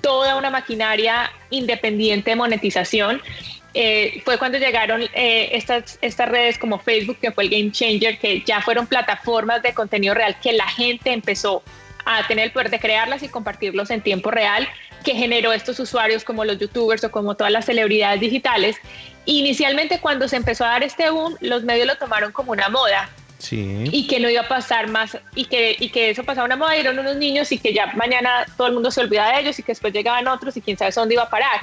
toda 0.00 0.36
una 0.36 0.48
maquinaria 0.48 1.30
independiente 1.50 2.30
de 2.30 2.36
monetización. 2.36 3.20
Eh, 3.74 4.22
fue 4.24 4.38
cuando 4.38 4.56
llegaron 4.56 5.02
eh, 5.12 5.50
estas, 5.52 5.98
estas 6.00 6.30
redes 6.30 6.56
como 6.56 6.78
Facebook, 6.78 7.18
que 7.20 7.30
fue 7.30 7.44
el 7.44 7.50
game 7.50 7.70
changer, 7.70 8.18
que 8.18 8.40
ya 8.40 8.62
fueron 8.62 8.86
plataformas 8.86 9.62
de 9.62 9.74
contenido 9.74 10.14
real 10.14 10.34
que 10.40 10.54
la 10.54 10.66
gente 10.66 11.12
empezó 11.12 11.62
a 12.06 12.26
tener 12.26 12.46
el 12.46 12.52
poder 12.52 12.70
de 12.70 12.80
crearlas 12.80 13.22
y 13.22 13.28
compartirlos 13.28 13.90
en 13.90 14.00
tiempo 14.00 14.30
real, 14.30 14.66
que 15.04 15.14
generó 15.14 15.52
estos 15.52 15.78
usuarios 15.78 16.24
como 16.24 16.46
los 16.46 16.58
youtubers 16.58 17.04
o 17.04 17.10
como 17.10 17.34
todas 17.34 17.52
las 17.52 17.66
celebridades 17.66 18.22
digitales. 18.22 18.76
Inicialmente 19.26 20.00
cuando 20.00 20.26
se 20.26 20.36
empezó 20.36 20.64
a 20.64 20.68
dar 20.68 20.82
este 20.82 21.10
boom, 21.10 21.36
los 21.40 21.64
medios 21.64 21.86
lo 21.86 21.96
tomaron 21.96 22.32
como 22.32 22.52
una 22.52 22.70
moda 22.70 23.10
y 23.50 24.06
que 24.06 24.20
no 24.20 24.28
iba 24.28 24.42
a 24.42 24.48
pasar 24.48 24.88
más 24.88 25.16
y 25.34 25.46
que, 25.46 25.76
y 25.78 25.88
que 25.90 26.10
eso 26.10 26.24
pasaba 26.24 26.46
una 26.46 26.56
moda, 26.56 26.76
eran 26.76 26.98
unos 26.98 27.16
niños 27.16 27.50
y 27.52 27.58
que 27.58 27.72
ya 27.72 27.86
mañana 27.94 28.46
todo 28.56 28.68
el 28.68 28.74
mundo 28.74 28.90
se 28.90 29.00
olvidaba 29.00 29.34
de 29.34 29.40
ellos 29.40 29.58
y 29.58 29.62
que 29.62 29.72
después 29.72 29.92
llegaban 29.92 30.28
otros 30.28 30.56
y 30.56 30.60
quién 30.60 30.76
sabe 30.76 30.92
dónde 30.94 31.14
iba 31.14 31.24
a 31.24 31.30
parar. 31.30 31.60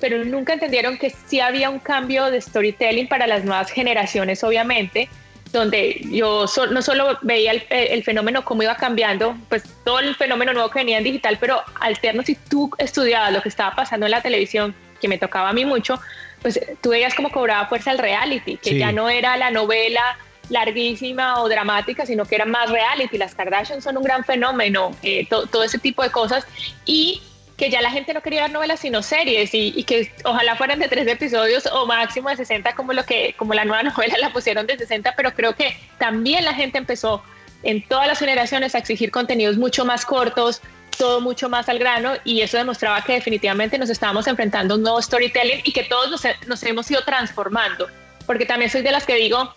Pero 0.00 0.24
nunca 0.24 0.54
entendieron 0.54 0.98
que 0.98 1.10
sí 1.10 1.40
había 1.40 1.70
un 1.70 1.78
cambio 1.78 2.30
de 2.30 2.40
storytelling 2.40 3.08
para 3.08 3.26
las 3.26 3.44
nuevas 3.44 3.70
generaciones, 3.70 4.42
obviamente, 4.42 5.08
donde 5.52 6.00
yo 6.10 6.46
no 6.70 6.82
solo 6.82 7.18
veía 7.22 7.52
el, 7.52 7.64
el, 7.68 8.02
fenómeno 8.02 8.44
cómo 8.44 8.62
iba 8.62 8.74
cambiando, 8.76 9.36
pues 9.48 9.64
todo 9.84 10.00
el 10.00 10.14
fenómeno 10.16 10.52
nuevo 10.54 10.70
que 10.70 10.80
venía 10.80 10.98
en 10.98 11.04
digital, 11.04 11.36
pero 11.38 11.62
alterno 11.78 12.22
si 12.22 12.34
tú 12.34 12.70
estudiabas 12.78 13.32
lo 13.32 13.42
que 13.42 13.50
estaba 13.50 13.76
pasando 13.76 14.06
en 14.06 14.12
la 14.12 14.22
televisión, 14.22 14.74
que 15.00 15.08
me 15.08 15.18
tocaba 15.18 15.50
a 15.50 15.52
mí 15.52 15.64
mucho, 15.64 16.00
pues 16.40 16.58
tú 16.80 16.90
veías 16.90 17.14
cómo 17.14 17.30
cobraba 17.30 17.68
fuerza 17.68 17.92
el 17.92 17.98
reality, 17.98 18.56
que 18.56 18.78
ya 18.78 18.92
no 18.92 19.10
era 19.10 19.36
la 19.36 19.50
novela 19.50 20.16
larguísima 20.48 21.40
o 21.40 21.48
dramática, 21.48 22.06
sino 22.06 22.24
que 22.24 22.34
era 22.34 22.44
más 22.44 22.70
reality. 22.70 23.18
Las 23.18 23.34
Kardashian 23.34 23.82
son 23.82 23.96
un 23.96 24.02
gran 24.02 24.24
fenómeno, 24.24 24.90
eh, 25.02 25.26
todo 25.28 25.62
ese 25.62 25.78
tipo 25.78 26.02
de 26.02 26.10
cosas. 26.10 26.46
Y 26.84 27.22
que 27.56 27.70
ya 27.70 27.80
la 27.80 27.90
gente 27.92 28.12
no 28.12 28.22
quería 28.22 28.42
ver 28.42 28.50
novelas 28.50 28.80
sino 28.80 29.02
series 29.02 29.50
y, 29.52 29.84
que 29.84 30.12
ojalá 30.24 30.56
fueran 30.56 30.80
de 30.80 30.88
tres 30.88 31.06
episodios 31.06 31.66
o 31.66 31.86
máximo 31.86 32.28
de 32.28 32.36
60 32.36 32.74
como 32.74 32.92
lo 32.92 33.04
que 33.04 33.34
como 33.36 33.54
la 33.54 33.64
nueva 33.64 33.82
novela 33.94 34.16
la 34.18 34.32
pusieron 34.32 34.66
de 34.66 34.76
60 34.76 35.14
pero 35.16 35.32
creo 35.32 35.54
que 35.54 35.76
también 35.98 36.44
la 36.44 36.54
gente 36.54 36.78
empezó 36.78 37.22
en 37.62 37.86
todas 37.86 38.08
las 38.08 38.18
generaciones 38.18 38.74
a 38.74 38.78
exigir 38.78 39.12
contenidos 39.12 39.58
mucho 39.58 39.84
más 39.84 40.04
cortos 40.04 40.60
todo 40.98 41.20
mucho 41.20 41.48
más 41.48 41.68
al 41.68 41.78
grano 41.78 42.14
y 42.24 42.40
eso 42.40 42.58
demostraba 42.58 43.00
que 43.02 43.12
definitivamente 43.12 43.78
nos 43.78 43.90
estábamos 43.90 44.26
enfrentando 44.26 44.74
a 44.74 44.76
un 44.76 44.82
nuevo 44.82 45.00
storytelling 45.00 45.60
y 45.62 45.72
que 45.72 45.84
todos 45.84 46.10
nos, 46.10 46.22
nos 46.48 46.62
hemos 46.64 46.90
ido 46.90 47.02
transformando 47.04 47.86
porque 48.26 48.44
también 48.44 48.72
soy 48.72 48.82
de 48.82 48.90
las 48.90 49.06
que 49.06 49.14
digo 49.14 49.54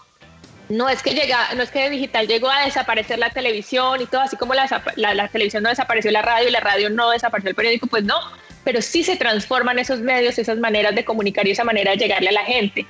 no 0.69 0.89
es 0.89 1.01
que 1.01 1.11
llega, 1.11 1.53
no 1.55 1.63
es 1.63 1.71
que 1.71 1.89
digital 1.89 2.27
llegó 2.27 2.49
a 2.49 2.65
desaparecer 2.65 3.19
la 3.19 3.29
televisión 3.29 4.01
y 4.01 4.05
todo, 4.05 4.21
así 4.21 4.35
como 4.35 4.53
la, 4.53 5.27
televisión 5.31 5.63
no 5.63 5.69
desapareció 5.69 6.11
la 6.11 6.21
radio 6.21 6.49
y 6.49 6.51
la 6.51 6.59
radio 6.59 6.89
no 6.89 7.11
desapareció 7.11 7.49
el 7.49 7.55
periódico, 7.55 7.87
pues 7.87 8.03
no, 8.03 8.15
pero 8.63 8.81
sí 8.81 9.03
se 9.03 9.15
transforman 9.15 9.79
esos 9.79 9.99
medios, 9.99 10.37
esas 10.39 10.57
maneras 10.57 10.95
de 10.95 11.05
comunicar 11.05 11.47
y 11.47 11.51
esa 11.51 11.63
manera 11.63 11.91
de 11.91 11.97
llegarle 11.97 12.29
a 12.29 12.33
la 12.33 12.43
gente. 12.43 12.85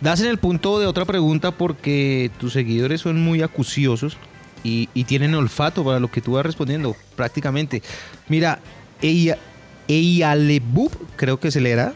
Das 0.00 0.20
en 0.20 0.28
el 0.28 0.38
punto 0.38 0.78
de 0.78 0.86
otra 0.86 1.04
pregunta 1.04 1.52
porque 1.52 2.30
tus 2.38 2.52
seguidores 2.52 3.00
son 3.00 3.20
muy 3.22 3.42
acuciosos 3.42 4.18
y, 4.62 4.88
tienen 5.04 5.34
olfato 5.34 5.84
para 5.84 6.00
lo 6.00 6.10
que 6.10 6.20
tú 6.20 6.32
vas 6.32 6.44
respondiendo, 6.44 6.96
prácticamente. 7.14 7.82
Mira, 8.28 8.58
ella, 9.00 9.38
Eyalebub, 9.86 10.90
creo 11.16 11.38
que 11.38 11.50
se 11.50 11.60
leerá, 11.60 11.94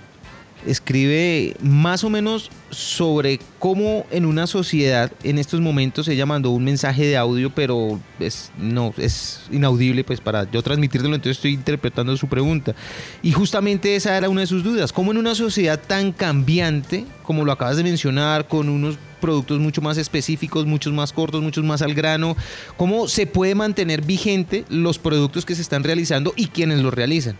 escribe 0.66 1.56
más 1.62 2.04
o 2.04 2.10
menos 2.10 2.50
sobre 2.70 3.40
cómo 3.58 4.06
en 4.10 4.26
una 4.26 4.46
sociedad 4.46 5.10
en 5.22 5.38
estos 5.38 5.60
momentos 5.60 6.06
ella 6.08 6.26
mandó 6.26 6.50
un 6.50 6.64
mensaje 6.64 7.04
de 7.04 7.16
audio 7.16 7.50
pero 7.50 7.98
es 8.18 8.52
no 8.58 8.94
es 8.96 9.42
inaudible 9.50 10.04
pues 10.04 10.20
para 10.20 10.50
yo 10.50 10.62
transmitírtelo 10.62 11.14
entonces 11.14 11.38
estoy 11.38 11.54
interpretando 11.54 12.16
su 12.16 12.28
pregunta. 12.28 12.74
Y 13.22 13.32
justamente 13.32 13.96
esa 13.96 14.16
era 14.16 14.28
una 14.28 14.42
de 14.42 14.46
sus 14.46 14.62
dudas 14.62 14.92
cómo 14.92 15.10
en 15.12 15.18
una 15.18 15.34
sociedad 15.34 15.80
tan 15.80 16.12
cambiante 16.12 17.04
como 17.22 17.44
lo 17.44 17.52
acabas 17.52 17.76
de 17.76 17.84
mencionar 17.84 18.48
con 18.48 18.68
unos 18.68 18.98
productos 19.20 19.58
mucho 19.58 19.82
más 19.82 19.98
específicos, 19.98 20.66
muchos 20.66 20.92
más 20.92 21.12
cortos, 21.12 21.42
muchos 21.42 21.62
más 21.62 21.82
al 21.82 21.94
grano, 21.94 22.36
cómo 22.76 23.06
se 23.06 23.26
puede 23.26 23.54
mantener 23.54 24.02
vigente 24.02 24.64
los 24.68 24.98
productos 24.98 25.44
que 25.44 25.54
se 25.54 25.62
están 25.62 25.84
realizando 25.84 26.32
y 26.36 26.46
quienes 26.46 26.80
los 26.80 26.94
realizan 26.94 27.36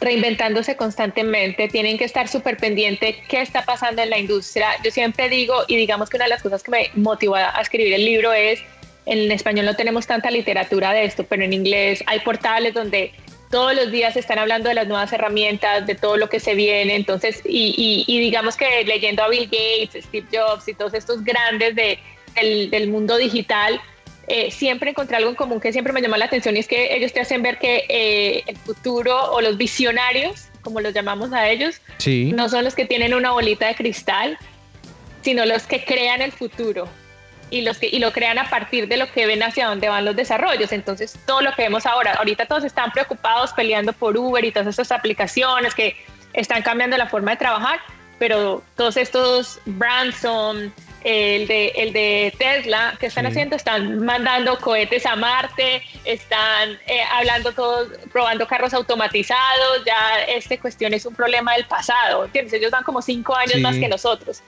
reinventándose 0.00 0.76
constantemente, 0.76 1.68
tienen 1.68 1.98
que 1.98 2.04
estar 2.04 2.28
súper 2.28 2.56
pendiente 2.56 3.22
qué 3.28 3.40
está 3.40 3.64
pasando 3.64 4.02
en 4.02 4.10
la 4.10 4.18
industria. 4.18 4.68
Yo 4.84 4.90
siempre 4.90 5.28
digo, 5.28 5.64
y 5.66 5.76
digamos 5.76 6.08
que 6.08 6.16
una 6.16 6.26
de 6.26 6.30
las 6.30 6.42
cosas 6.42 6.62
que 6.62 6.70
me 6.70 6.90
motivó 6.94 7.34
a 7.34 7.60
escribir 7.60 7.92
el 7.94 8.04
libro 8.04 8.32
es, 8.32 8.60
en 9.06 9.30
español 9.32 9.66
no 9.66 9.74
tenemos 9.74 10.06
tanta 10.06 10.30
literatura 10.30 10.92
de 10.92 11.04
esto, 11.04 11.24
pero 11.24 11.42
en 11.42 11.52
inglés 11.52 12.04
hay 12.06 12.20
portales 12.20 12.74
donde 12.74 13.12
todos 13.50 13.74
los 13.74 13.90
días 13.90 14.16
están 14.16 14.38
hablando 14.38 14.68
de 14.68 14.74
las 14.74 14.86
nuevas 14.86 15.12
herramientas, 15.12 15.86
de 15.86 15.94
todo 15.94 16.16
lo 16.16 16.28
que 16.28 16.38
se 16.38 16.54
viene, 16.54 16.94
entonces, 16.94 17.40
y, 17.44 18.04
digamos 18.06 18.56
que 18.56 18.84
leyendo 18.84 19.22
a 19.22 19.28
Bill 19.28 19.46
Gates, 19.46 20.04
Steve 20.04 20.26
Jobs 20.30 20.68
y 20.68 20.74
todos 20.74 20.92
estos 20.92 21.24
grandes 21.24 21.74
de, 21.74 21.98
del, 22.34 22.70
del 22.70 22.88
mundo 22.88 23.16
digital, 23.16 23.80
eh, 24.28 24.50
siempre 24.50 24.90
encontré 24.90 25.16
algo 25.16 25.30
en 25.30 25.36
común 25.36 25.60
que 25.60 25.72
siempre 25.72 25.92
me 25.92 26.02
llamó 26.02 26.16
la 26.16 26.26
atención 26.26 26.56
y 26.56 26.60
es 26.60 26.68
que 26.68 26.94
ellos 26.94 27.12
te 27.12 27.20
hacen 27.20 27.42
ver 27.42 27.58
que 27.58 27.86
eh, 27.88 28.42
el 28.46 28.56
futuro 28.56 29.32
o 29.32 29.40
los 29.40 29.56
visionarios, 29.56 30.48
como 30.60 30.80
los 30.80 30.92
llamamos 30.92 31.32
a 31.32 31.48
ellos, 31.48 31.80
no 32.06 32.48
son 32.48 32.64
los 32.64 32.74
que 32.74 32.84
tienen 32.84 33.14
una 33.14 33.30
bolita 33.30 33.66
de 33.66 33.74
cristal, 33.74 34.38
sino 35.22 35.46
los 35.46 35.66
que 35.66 35.84
crean 35.84 36.20
el 36.20 36.32
futuro 36.32 36.88
y 37.50 37.62
los 37.62 37.78
que 37.78 37.88
y 37.90 37.98
lo 37.98 38.12
crean 38.12 38.38
a 38.38 38.50
partir 38.50 38.86
de 38.88 38.98
lo 38.98 39.10
que 39.10 39.26
ven 39.26 39.42
hacia 39.42 39.66
dónde 39.66 39.88
van 39.88 40.04
los 40.04 40.14
desarrollos. 40.14 40.72
Entonces, 40.72 41.18
todo 41.26 41.40
lo 41.40 41.52
que 41.54 41.62
vemos 41.62 41.86
ahora, 41.86 42.12
ahorita 42.14 42.44
todos 42.44 42.64
están 42.64 42.92
preocupados 42.92 43.52
peleando 43.54 43.94
por 43.94 44.16
Uber 44.16 44.44
y 44.44 44.52
todas 44.52 44.68
estas 44.68 44.92
aplicaciones 44.92 45.74
que 45.74 45.96
están 46.34 46.62
cambiando 46.62 46.98
la 46.98 47.06
forma 47.06 47.30
de 47.30 47.38
trabajar, 47.38 47.80
pero 48.18 48.62
todos 48.76 48.98
estos 48.98 49.58
brands 49.64 50.18
son 50.18 50.72
el 51.04 51.46
de, 51.46 51.68
el 51.76 51.92
de 51.92 52.34
Tesla, 52.38 52.96
que 52.98 53.06
están 53.06 53.26
haciendo? 53.26 53.56
Están 53.56 54.04
mandando 54.04 54.58
cohetes 54.58 55.06
a 55.06 55.16
Marte, 55.16 55.82
están 56.04 56.78
eh, 56.86 57.00
hablando 57.12 57.52
todos, 57.52 57.88
probando 58.12 58.46
carros 58.46 58.74
automatizados, 58.74 59.84
ya 59.86 60.22
esta 60.28 60.58
cuestión 60.58 60.94
es 60.94 61.06
un 61.06 61.14
problema 61.14 61.54
del 61.54 61.66
pasado, 61.66 62.24
¿entiendes? 62.24 62.52
Ellos 62.54 62.70
van 62.70 62.84
como 62.84 63.02
cinco 63.02 63.34
años 63.36 63.60
más 63.60 63.76
que 63.76 63.88
nosotros. 63.88 64.42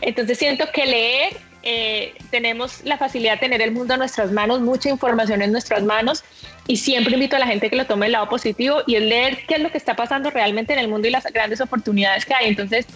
Entonces 0.00 0.38
siento 0.38 0.66
que 0.72 0.86
leer 0.86 1.36
eh, 1.62 2.14
tenemos 2.30 2.82
la 2.84 2.96
facilidad 2.96 3.34
de 3.34 3.38
tener 3.40 3.60
el 3.60 3.72
mundo 3.72 3.92
en 3.94 4.00
nuestras 4.00 4.32
manos, 4.32 4.60
mucha 4.60 4.88
información 4.88 5.42
en 5.42 5.52
nuestras 5.52 5.82
manos 5.82 6.24
y 6.66 6.78
siempre 6.78 7.12
invito 7.12 7.36
a 7.36 7.38
la 7.38 7.46
gente 7.46 7.68
que 7.68 7.76
lo 7.76 7.84
tome 7.84 8.06
el 8.06 8.12
lado 8.12 8.30
positivo 8.30 8.82
y 8.86 8.94
es 8.94 9.02
leer 9.02 9.44
qué 9.46 9.56
es 9.56 9.60
lo 9.60 9.70
que 9.70 9.76
está 9.76 9.94
pasando 9.94 10.30
realmente 10.30 10.72
en 10.72 10.78
el 10.78 10.88
mundo 10.88 11.08
y 11.08 11.10
las 11.10 11.24
grandes 11.24 11.60
oportunidades 11.60 12.24
que 12.24 12.32
hay. 12.32 12.48
Entonces, 12.48 12.86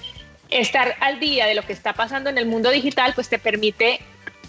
estar 0.61 0.95
al 1.01 1.21
día 1.21 1.47
de 1.47 1.55
lo 1.55 1.63
que 1.63 1.73
está 1.73 1.93
pasando 1.93 2.31
en 2.31 2.39
el 2.39 2.47
mundo 2.47 2.71
digital, 2.71 3.13
pues 3.15 3.29
te 3.29 3.39
permite 3.39 4.01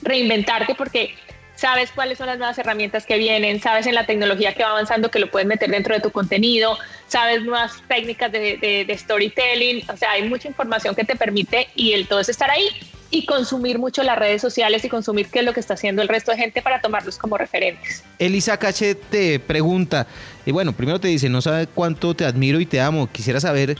reinventarte 0.02 0.76
porque 0.76 1.16
sabes 1.56 1.92
cuáles 1.92 2.18
son 2.18 2.28
las 2.28 2.38
nuevas 2.38 2.58
herramientas 2.58 3.06
que 3.06 3.18
vienen, 3.18 3.62
sabes 3.62 3.88
en 3.88 3.96
la 3.96 4.06
tecnología 4.06 4.54
que 4.54 4.64
va 4.64 4.72
avanzando 4.72 5.10
que 5.10 5.20
lo 5.20 5.32
puedes 5.32 5.48
meter 5.48 5.70
dentro 5.70 5.96
de 5.96 6.02
tu 6.02 6.12
contenido, 6.12 6.78
sabes 7.08 7.44
nuevas 7.44 7.82
técnicas 7.88 8.32
de, 8.32 8.86
de 8.88 8.98
storytelling, 8.98 9.90
o 9.90 9.98
sea, 9.98 10.12
hay 10.12 10.28
mucha 10.28 10.48
información 10.48 10.96
que 10.96 11.06
te 11.06 11.16
permite 11.16 11.70
y 11.76 11.94
el 11.94 12.08
todo 12.08 12.20
es 12.20 12.30
estar 12.30 12.52
ahí 12.52 12.70
y 13.12 13.26
consumir 13.26 13.80
mucho 13.80 14.04
las 14.04 14.18
redes 14.18 14.42
sociales 14.42 14.84
y 14.84 14.90
consumir 14.90 15.28
qué 15.28 15.40
es 15.40 15.46
lo 15.46 15.54
que 15.54 15.60
está 15.60 15.76
haciendo 15.76 16.02
el 16.02 16.08
resto 16.08 16.32
de 16.32 16.38
gente 16.38 16.62
para 16.62 16.82
tomarlos 16.82 17.18
como 17.18 17.38
referentes. 17.38 18.04
Elisa 18.20 18.58
Cache 18.58 18.96
te 18.96 19.40
pregunta, 19.40 20.08
y 20.46 20.52
bueno, 20.52 20.74
primero 20.74 21.00
te 21.00 21.08
dice, 21.08 21.30
no 21.30 21.42
sabe 21.42 21.68
cuánto 21.68 22.14
te 22.14 22.26
admiro 22.26 22.60
y 22.60 22.66
te 22.66 22.82
amo, 22.82 23.10
quisiera 23.12 23.40
saber 23.40 23.78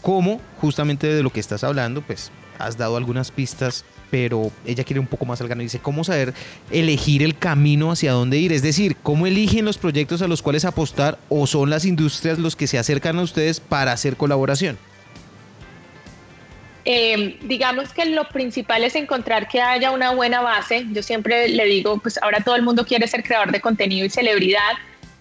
cómo, 0.00 0.40
justamente 0.60 1.06
de 1.06 1.22
lo 1.22 1.30
que 1.30 1.40
estás 1.40 1.64
hablando, 1.64 2.02
pues 2.02 2.30
has 2.58 2.76
dado 2.76 2.96
algunas 2.96 3.30
pistas, 3.30 3.84
pero 4.10 4.50
ella 4.66 4.84
quiere 4.84 5.00
un 5.00 5.06
poco 5.06 5.24
más 5.24 5.40
al 5.40 5.48
grano. 5.48 5.62
Dice, 5.62 5.78
¿cómo 5.78 6.04
saber 6.04 6.34
elegir 6.70 7.22
el 7.22 7.38
camino 7.38 7.92
hacia 7.92 8.12
dónde 8.12 8.38
ir? 8.38 8.52
Es 8.52 8.62
decir, 8.62 8.96
¿cómo 9.02 9.26
eligen 9.26 9.64
los 9.64 9.78
proyectos 9.78 10.22
a 10.22 10.28
los 10.28 10.42
cuales 10.42 10.64
apostar 10.64 11.18
o 11.28 11.46
son 11.46 11.70
las 11.70 11.84
industrias 11.84 12.38
los 12.38 12.56
que 12.56 12.66
se 12.66 12.78
acercan 12.78 13.18
a 13.18 13.22
ustedes 13.22 13.60
para 13.60 13.92
hacer 13.92 14.16
colaboración? 14.16 14.78
Eh, 16.90 17.36
digamos 17.42 17.92
que 17.92 18.06
lo 18.06 18.26
principal 18.28 18.82
es 18.82 18.94
encontrar 18.94 19.46
que 19.46 19.60
haya 19.60 19.90
una 19.90 20.12
buena 20.12 20.40
base. 20.40 20.86
Yo 20.90 21.02
siempre 21.02 21.46
le 21.46 21.66
digo, 21.66 21.98
pues 21.98 22.18
ahora 22.22 22.40
todo 22.42 22.56
el 22.56 22.62
mundo 22.62 22.86
quiere 22.86 23.06
ser 23.06 23.22
creador 23.22 23.52
de 23.52 23.60
contenido 23.60 24.06
y 24.06 24.08
celebridad. 24.08 24.72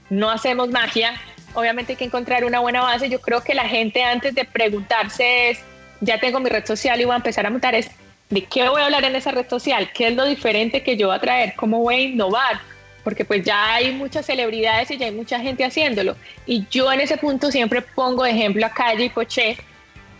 No 0.09 0.29
hacemos 0.29 0.69
magia. 0.69 1.19
Obviamente 1.55 1.91
hay 1.91 1.97
que 1.97 2.05
encontrar 2.05 2.45
una 2.45 2.62
buena 2.62 2.83
base. 2.83 3.09
Yo 3.09 3.19
creo 3.19 3.43
que 3.43 3.53
la 3.53 3.67
gente 3.67 4.01
antes 4.01 4.33
de 4.33 4.45
preguntarse 4.45 5.50
es, 5.50 5.59
ya 6.00 6.17
tengo 6.21 6.39
mi 6.39 6.50
red 6.50 6.65
social 6.65 7.01
y 7.01 7.03
voy 7.03 7.15
a 7.15 7.17
empezar 7.17 7.45
a 7.45 7.50
montar, 7.50 7.75
es, 7.75 7.91
¿de 8.29 8.45
qué 8.45 8.69
voy 8.69 8.81
a 8.81 8.86
hablar 8.86 9.03
en 9.03 9.17
esa 9.17 9.31
red 9.31 9.50
social? 9.50 9.91
¿Qué 9.93 10.07
es 10.07 10.15
lo 10.15 10.24
diferente 10.24 10.83
que 10.83 10.95
yo 10.95 11.07
voy 11.07 11.17
a 11.17 11.19
traer? 11.19 11.53
¿Cómo 11.57 11.79
voy 11.79 11.95
a 11.95 12.00
innovar? 12.00 12.62
Porque 13.03 13.25
pues 13.25 13.43
ya 13.43 13.74
hay 13.74 13.91
muchas 13.91 14.25
celebridades 14.25 14.89
y 14.91 14.97
ya 14.97 15.07
hay 15.07 15.12
mucha 15.12 15.38
gente 15.41 15.65
haciéndolo. 15.65 16.15
Y 16.45 16.65
yo 16.71 16.89
en 16.93 17.01
ese 17.01 17.17
punto 17.17 17.51
siempre 17.51 17.81
pongo 17.81 18.24
de 18.24 18.31
ejemplo 18.31 18.65
a 18.65 18.69
Calle 18.69 19.03
y 19.03 19.09
Poché, 19.09 19.57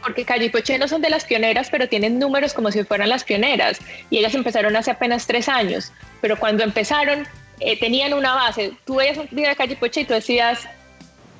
porque 0.08 0.24
Calle 0.24 0.50
Poché 0.50 0.78
no 0.78 0.88
son 0.88 1.02
de 1.02 1.10
las 1.10 1.26
pioneras, 1.26 1.68
pero 1.70 1.90
tienen 1.90 2.18
números 2.18 2.54
como 2.54 2.72
si 2.72 2.82
fueran 2.86 3.10
las 3.10 3.26
pioneras. 3.26 3.82
Y 4.10 4.20
ellas 4.20 4.34
empezaron 4.36 4.74
hace 4.78 4.90
apenas 4.90 5.28
tres 5.28 5.50
años. 5.50 5.92
Pero 6.22 6.40
cuando 6.40 6.64
empezaron, 6.64 7.28
eh, 7.60 7.78
tenían 7.78 8.14
una 8.14 8.34
base. 8.34 8.72
Tú 8.86 8.96
veías 8.96 9.18
un 9.18 9.28
video 9.30 9.50
de 9.50 9.58
Calle 9.58 9.76
Poché 9.76 10.02
y 10.02 10.06
tú 10.06 10.14
decías, 10.14 10.66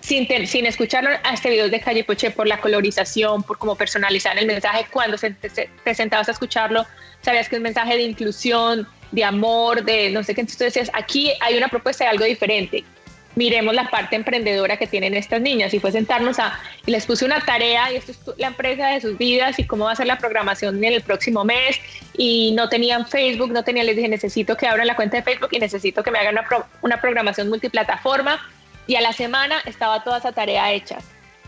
sin, 0.02 0.28
escucharlo 0.66 1.12
a 1.24 1.34
este 1.34 1.50
video 1.50 1.70
de 1.70 1.80
Calle 1.80 2.04
Poché, 2.04 2.30
por 2.30 2.46
la 2.46 2.60
colorización, 2.60 3.42
por 3.42 3.58
cómo 3.58 3.76
personalizar 3.76 4.38
el 4.38 4.48
mensaje, 4.48 4.86
cuando 4.92 5.18
se, 5.18 5.30
te, 5.32 5.96
sentabas 5.96 6.28
a 6.28 6.34
escucharlo, 6.34 6.86
sabías 7.22 7.48
que 7.48 7.56
es 7.56 7.60
un 7.60 7.64
mensaje 7.64 7.96
de 7.96 8.04
inclusión, 8.04 8.86
de 9.14 9.24
amor, 9.24 9.86
de 9.86 10.10
no 10.10 10.24
sé 10.24 10.36
qué. 10.36 10.42
Entonces 10.42 10.58
tú 10.58 10.66
decías, 10.66 10.92
aquí 10.94 11.32
hay 11.40 11.56
una 11.58 11.70
propuesta 11.70 12.04
de 12.04 12.10
algo 12.10 12.26
diferente 12.26 12.84
miremos 13.38 13.76
la 13.76 13.90
parte 13.90 14.16
emprendedora 14.16 14.78
que 14.78 14.88
tienen 14.88 15.14
estas 15.14 15.40
niñas. 15.40 15.74
Y 15.74 15.80
fue 15.80 15.92
sentarnos 15.92 16.40
a, 16.40 16.60
y 16.86 16.92
les 16.92 17.06
puse 17.06 17.24
una 17.24 17.40
tarea, 17.40 17.92
y 17.92 17.98
esto 17.98 18.12
es 18.12 18.20
la 18.38 18.48
empresa 18.48 18.88
de 18.88 19.00
sus 19.00 19.18
vidas 19.18 19.60
y 19.60 19.64
cómo 19.66 19.86
va 19.86 19.92
a 19.92 19.96
ser 19.96 20.08
la 20.08 20.18
programación 20.18 20.84
en 20.84 20.92
el 20.92 21.02
próximo 21.02 21.46
mes. 21.46 21.80
Y 22.18 22.52
no 22.54 22.68
tenían 22.68 23.08
Facebook, 23.08 23.52
no 23.52 23.64
tenían, 23.64 23.86
les 23.86 23.96
dije, 23.96 24.10
necesito 24.10 24.58
que 24.58 24.68
abran 24.68 24.88
la 24.88 24.96
cuenta 24.96 25.18
de 25.18 25.24
Facebook 25.24 25.50
y 25.52 25.60
necesito 25.60 26.02
que 26.04 26.10
me 26.10 26.18
hagan 26.18 26.34
una, 26.34 26.66
una 26.82 27.00
programación 27.00 27.48
multiplataforma. 27.48 28.42
Y 28.88 28.96
a 28.96 29.02
la 29.02 29.14
semana 29.14 29.62
estaba 29.66 30.04
toda 30.04 30.18
esa 30.18 30.32
tarea 30.32 30.72
hecha. 30.72 30.98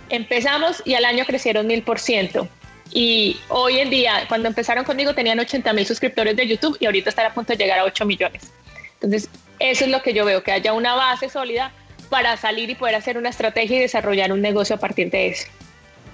Empezamos 0.09 0.83
y 0.85 0.93
al 0.93 1.05
año 1.05 1.25
crecieron 1.25 1.65
mil 1.65 1.81
por 1.81 1.99
ciento. 1.99 2.47
Y 2.91 3.39
hoy 3.49 3.79
en 3.79 3.89
día, 3.89 4.25
cuando 4.27 4.47
empezaron 4.47 4.83
conmigo, 4.83 5.15
tenían 5.15 5.39
80 5.39 5.73
mil 5.73 5.85
suscriptores 5.85 6.35
de 6.35 6.47
YouTube 6.47 6.77
y 6.79 6.85
ahorita 6.85 7.09
están 7.09 7.25
a 7.25 7.33
punto 7.33 7.53
de 7.53 7.57
llegar 7.57 7.79
a 7.79 7.83
8 7.83 8.05
millones. 8.05 8.51
Entonces, 8.95 9.29
eso 9.59 9.85
es 9.85 9.91
lo 9.91 10.01
que 10.01 10.13
yo 10.13 10.25
veo, 10.25 10.43
que 10.43 10.51
haya 10.51 10.73
una 10.73 10.95
base 10.95 11.29
sólida 11.29 11.71
para 12.09 12.35
salir 12.37 12.69
y 12.69 12.75
poder 12.75 12.95
hacer 12.95 13.17
una 13.17 13.29
estrategia 13.29 13.77
y 13.77 13.81
desarrollar 13.81 14.31
un 14.31 14.41
negocio 14.41 14.75
a 14.75 14.79
partir 14.79 15.09
de 15.11 15.29
eso. 15.29 15.47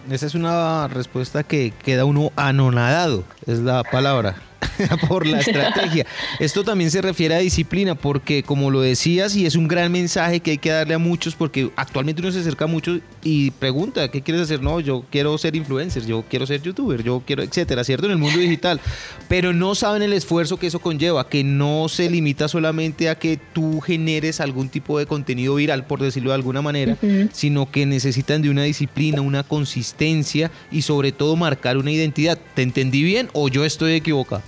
Esa 0.09 0.27
es 0.27 0.35
una 0.35 0.87
respuesta 0.87 1.43
que 1.43 1.73
queda 1.83 2.05
uno 2.05 2.31
anonadado, 2.35 3.23
es 3.47 3.59
la 3.59 3.83
palabra. 3.83 4.35
por 5.07 5.25
la 5.25 5.39
estrategia. 5.39 6.05
Esto 6.39 6.63
también 6.63 6.91
se 6.91 7.01
refiere 7.01 7.35
a 7.35 7.39
disciplina, 7.39 7.95
porque 7.95 8.43
como 8.43 8.71
lo 8.71 8.81
decías, 8.81 9.35
y 9.35 9.45
es 9.45 9.55
un 9.55 9.67
gran 9.67 9.91
mensaje 9.91 10.39
que 10.39 10.51
hay 10.51 10.57
que 10.57 10.69
darle 10.69 10.93
a 10.93 10.99
muchos, 10.99 11.35
porque 11.35 11.69
actualmente 11.75 12.21
uno 12.21 12.31
se 12.31 12.39
acerca 12.39 12.67
mucho 12.67 12.99
y 13.23 13.51
pregunta, 13.51 14.09
¿qué 14.09 14.21
quieres 14.21 14.43
hacer? 14.43 14.61
No, 14.61 14.79
yo 14.79 15.05
quiero 15.09 15.37
ser 15.37 15.55
influencer, 15.55 16.05
yo 16.05 16.23
quiero 16.29 16.45
ser 16.45 16.61
youtuber, 16.61 17.03
yo 17.03 17.23
quiero, 17.25 17.43
etcétera, 17.43 17.83
¿cierto? 17.83 18.05
En 18.05 18.13
el 18.13 18.17
mundo 18.17 18.39
digital. 18.39 18.79
Pero 19.27 19.53
no 19.53 19.75
saben 19.75 20.01
el 20.01 20.13
esfuerzo 20.13 20.57
que 20.57 20.67
eso 20.67 20.79
conlleva, 20.79 21.27
que 21.27 21.43
no 21.43 21.87
se 21.89 22.09
limita 22.09 22.47
solamente 22.47 23.09
a 23.09 23.15
que 23.15 23.39
tú 23.53 23.81
generes 23.81 24.39
algún 24.39 24.69
tipo 24.69 24.99
de 24.99 25.05
contenido 25.05 25.55
viral, 25.55 25.85
por 25.85 26.01
decirlo 26.01 26.31
de 26.31 26.35
alguna 26.35 26.61
manera, 26.61 26.97
sino 27.31 27.71
que 27.71 27.85
necesitan 27.85 28.41
de 28.41 28.49
una 28.49 28.63
disciplina, 28.63 29.21
una 29.21 29.43
consistencia 29.43 30.51
y 30.71 30.81
sobre 30.81 31.11
todo 31.11 31.35
marcar 31.35 31.77
una 31.77 31.91
identidad. 31.91 32.37
¿Te 32.53 32.61
entendí 32.61 33.03
bien 33.03 33.29
o 33.33 33.47
yo 33.47 33.65
estoy 33.65 33.93
equivocado? 33.93 34.43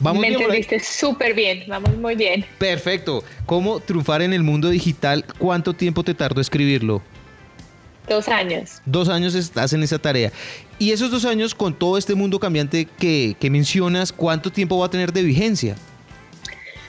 ¿Vamos 0.00 0.20
Me 0.20 0.28
entendiste 0.28 0.78
súper 0.78 1.34
bien, 1.34 1.64
vamos 1.66 1.96
muy 1.96 2.14
bien. 2.14 2.44
Perfecto. 2.58 3.24
¿Cómo 3.46 3.80
triunfar 3.80 4.22
en 4.22 4.32
el 4.32 4.42
mundo 4.42 4.68
digital? 4.68 5.24
¿Cuánto 5.38 5.74
tiempo 5.74 6.04
te 6.04 6.14
tardó 6.14 6.40
escribirlo? 6.40 7.02
Dos 8.08 8.28
años. 8.28 8.80
Dos 8.86 9.08
años 9.08 9.34
estás 9.34 9.72
en 9.72 9.82
esa 9.82 9.98
tarea. 9.98 10.32
Y 10.78 10.92
esos 10.92 11.10
dos 11.10 11.24
años, 11.24 11.54
con 11.54 11.74
todo 11.74 11.98
este 11.98 12.14
mundo 12.14 12.38
cambiante 12.38 12.86
que, 12.98 13.36
mencionas, 13.50 14.12
¿cuánto 14.12 14.50
tiempo 14.50 14.78
va 14.78 14.86
a 14.86 14.90
tener 14.90 15.12
de 15.12 15.22
vigencia? 15.22 15.76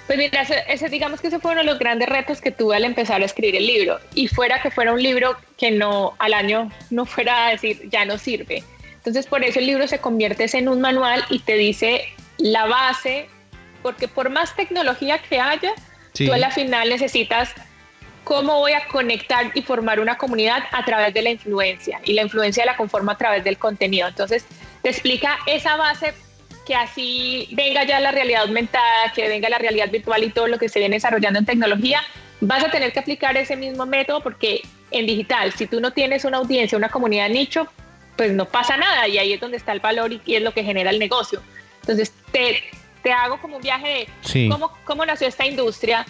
Pues 0.06 0.18
mira, 0.18 0.42
ese, 0.68 0.90
digamos 0.90 1.20
que 1.20 1.28
ese 1.28 1.40
fue 1.40 1.52
uno 1.52 1.62
de 1.62 1.66
los 1.66 1.78
grandes 1.78 2.08
retos 2.08 2.42
que 2.42 2.52
tuve 2.52 2.76
al 2.76 2.86
empezar 2.86 3.22
a 3.22 3.26
escribir 3.26 3.56
el 3.56 3.66
libro. 3.66 4.00
Y 4.14 4.28
fuera 4.28 4.62
que 4.62 4.72
fuera 4.72 4.94
un 4.94 5.02
libro 5.02 5.36
que 5.58 5.72
no 5.72 6.14
al 6.20 6.34
año 6.34 6.72
no 6.90 7.06
fuera 7.06 7.48
a 7.48 7.52
decir 7.52 7.90
ya 7.90 8.06
no 8.06 8.18
sirve. 8.18 8.64
Entonces 8.96 9.28
por 9.28 9.44
eso 9.44 9.60
el 9.60 9.66
libro 9.66 9.88
se 9.88 10.00
convierte 10.00 10.46
en 10.58 10.70
un 10.70 10.82
manual 10.82 11.24
y 11.30 11.40
te 11.40 11.54
dice 11.56 12.02
la 12.40 12.66
base, 12.66 13.30
porque 13.82 14.08
por 14.08 14.30
más 14.30 14.56
tecnología 14.56 15.20
que 15.20 15.40
haya, 15.40 15.74
tú 16.14 16.34
a 16.34 16.38
la 16.38 16.52
final 16.52 16.90
necesitas 16.90 17.54
cómo 18.24 18.60
voy 18.60 18.74
a 18.74 18.86
conectar 18.88 19.52
y 19.54 19.62
formar 19.62 20.00
una 20.00 20.18
comunidad 20.18 20.64
a 20.72 20.84
través 20.86 21.14
de 21.14 21.22
la 21.22 21.30
influencia. 21.32 22.00
Y 22.04 22.14
la 22.14 22.24
influencia 22.24 22.66
la 22.66 22.76
conformo 22.76 23.12
a 23.12 23.18
través 23.18 23.44
del 23.44 23.58
contenido. 23.58 24.08
Entonces, 24.08 24.46
te 24.82 24.90
explica 24.90 25.38
esa 25.46 25.76
base 25.76 26.14
que 26.66 26.76
así 26.76 27.50
venga 27.54 27.84
ya 27.84 28.00
la 28.00 28.12
realidad 28.12 28.44
aumentada, 28.44 29.12
que 29.16 29.28
venga 29.28 29.50
la 29.50 29.58
realidad 29.58 29.90
virtual 29.90 30.24
y 30.24 30.30
todo 30.30 30.48
lo 30.48 30.60
que 30.60 30.70
se 30.70 30.80
viene 30.80 30.98
desarrollando 30.98 31.40
en 31.40 31.46
tecnología, 31.46 32.02
vas 32.42 32.64
a 32.64 32.70
tener 32.70 32.94
que 32.94 33.00
aplicar 33.00 33.36
ese 33.38 33.56
mismo 33.56 33.86
método 33.86 34.22
porque 34.22 34.62
en 34.92 35.08
digital, 35.08 35.52
si 35.54 35.66
tú 35.66 35.82
no 35.82 35.92
tienes 35.92 36.26
una 36.26 36.38
audiencia, 36.38 36.78
una 36.78 36.90
comunidad 36.90 37.30
nicho, 37.30 37.68
pues 38.16 38.32
no 38.32 38.46
pasa 38.46 38.78
nada 38.78 39.08
y 39.08 39.18
ahí 39.18 39.34
es 39.34 39.40
donde 39.40 39.58
está 39.58 39.72
el 39.72 39.80
valor 39.80 40.12
y 40.14 40.36
es 40.36 40.42
lo 40.44 40.54
que 40.54 40.64
genera 40.64 40.92
el 40.92 41.00
negocio. 41.00 41.42
Entonces, 41.90 42.14
te, 42.32 42.64
te 43.02 43.12
hago 43.12 43.42
como 43.42 43.58
un 43.58 43.64
viaje 43.64 44.08
de 44.32 44.50
cómo, 44.50 44.72
cómo 44.86 45.06
nació 45.06 45.28
esta 45.28 45.46
industria, 45.48 46.06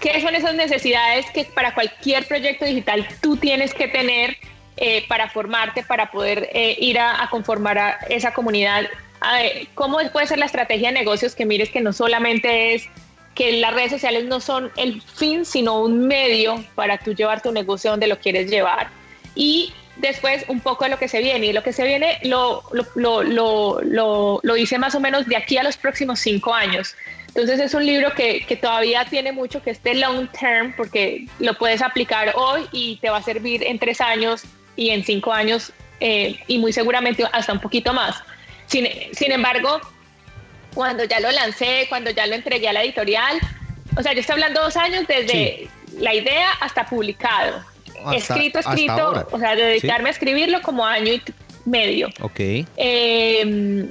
qué 0.00 0.18
son 0.22 0.34
esas 0.34 0.54
necesidades 0.54 1.26
que 1.32 1.44
para 1.44 1.74
cualquier 1.74 2.26
proyecto 2.26 2.64
digital 2.64 3.06
tú 3.20 3.36
tienes 3.36 3.74
que 3.74 3.86
tener 3.86 4.38
eh, 4.78 5.04
para 5.08 5.28
formarte, 5.28 5.82
para 5.82 6.10
poder 6.10 6.48
eh, 6.54 6.74
ir 6.80 6.98
a, 6.98 7.28
conformar 7.30 7.78
a 7.78 7.90
esa 8.08 8.32
comunidad. 8.32 8.86
¿Cómo 9.74 9.98
puede 10.10 10.26
ser 10.26 10.38
la 10.38 10.46
estrategia 10.46 10.88
de 10.88 10.94
negocios 10.94 11.34
que 11.34 11.44
mires 11.44 11.68
que 11.68 11.82
no 11.82 11.92
solamente 11.92 12.74
es 12.74 12.88
que 13.34 13.52
las 13.52 13.74
redes 13.74 13.90
sociales 13.90 14.24
no 14.24 14.40
son 14.40 14.72
el 14.78 15.02
fin, 15.02 15.44
sino 15.44 15.82
un 15.82 16.06
medio 16.06 16.64
para 16.74 16.96
tú 16.96 17.12
llevar 17.12 17.42
tu 17.42 17.52
negocio 17.52 17.90
donde 17.90 18.06
lo 18.06 18.18
quieres 18.18 18.50
llevar? 18.50 18.88
Y 19.34 19.74
después 20.00 20.44
un 20.48 20.60
poco 20.60 20.84
de 20.84 20.90
lo 20.90 20.98
que 20.98 21.08
se 21.08 21.20
viene. 21.20 21.46
Y 21.46 21.52
lo 21.52 21.62
que 21.62 21.72
se 21.72 21.84
viene 21.84 22.18
lo, 22.24 22.62
lo, 22.94 23.22
lo, 23.22 24.40
lo, 24.42 24.56
hice 24.56 24.78
más 24.78 24.94
o 24.94 25.00
menos 25.00 25.26
de 25.26 25.36
aquí 25.36 25.56
a 25.58 25.62
los 25.62 25.76
próximos 25.76 26.20
cinco 26.20 26.54
años. 26.54 26.94
Entonces 27.28 27.60
es 27.60 27.74
un 27.74 27.86
libro 27.86 28.12
que, 28.14 28.44
que, 28.46 28.56
todavía 28.56 29.04
tiene 29.04 29.30
mucho 29.32 29.62
que 29.62 29.70
esté 29.70 29.94
long 29.94 30.28
term 30.32 30.74
porque 30.76 31.26
lo 31.38 31.54
puedes 31.54 31.80
aplicar 31.80 32.32
hoy 32.34 32.66
y 32.72 32.96
te 32.96 33.08
va 33.08 33.18
a 33.18 33.22
servir 33.22 33.62
en 33.62 33.78
tres 33.78 34.00
años 34.00 34.42
y 34.74 34.90
en 34.90 35.04
cinco 35.04 35.32
años 35.32 35.72
eh, 36.00 36.40
y 36.48 36.58
muy 36.58 36.72
seguramente 36.72 37.24
hasta 37.32 37.52
un 37.52 37.60
poquito 37.60 37.92
más. 37.92 38.16
Sin, 38.66 38.88
sin 39.12 39.30
embargo, 39.30 39.80
cuando 40.74 41.04
ya 41.04 41.20
lo 41.20 41.30
lancé, 41.30 41.86
cuando 41.88 42.10
ya 42.10 42.26
lo 42.26 42.34
entregué 42.34 42.68
a 42.68 42.72
la 42.72 42.82
editorial, 42.82 43.38
o 43.96 44.02
sea, 44.02 44.12
yo 44.12 44.20
estoy 44.20 44.34
hablando 44.34 44.62
dos 44.62 44.76
años 44.76 45.06
desde 45.06 45.68
la 45.98 46.14
idea 46.14 46.50
hasta 46.60 46.86
publicado 46.86 47.69
escrito, 48.12 48.58
escrito, 48.58 49.26
o 49.30 49.38
sea, 49.38 49.54
dedicarme 49.54 50.08
a 50.08 50.12
escribirlo 50.12 50.62
como 50.62 50.84
año 50.84 51.12
y 51.12 51.22
medio. 51.64 52.08
Ok. 52.20 52.40
Em, 52.76 53.88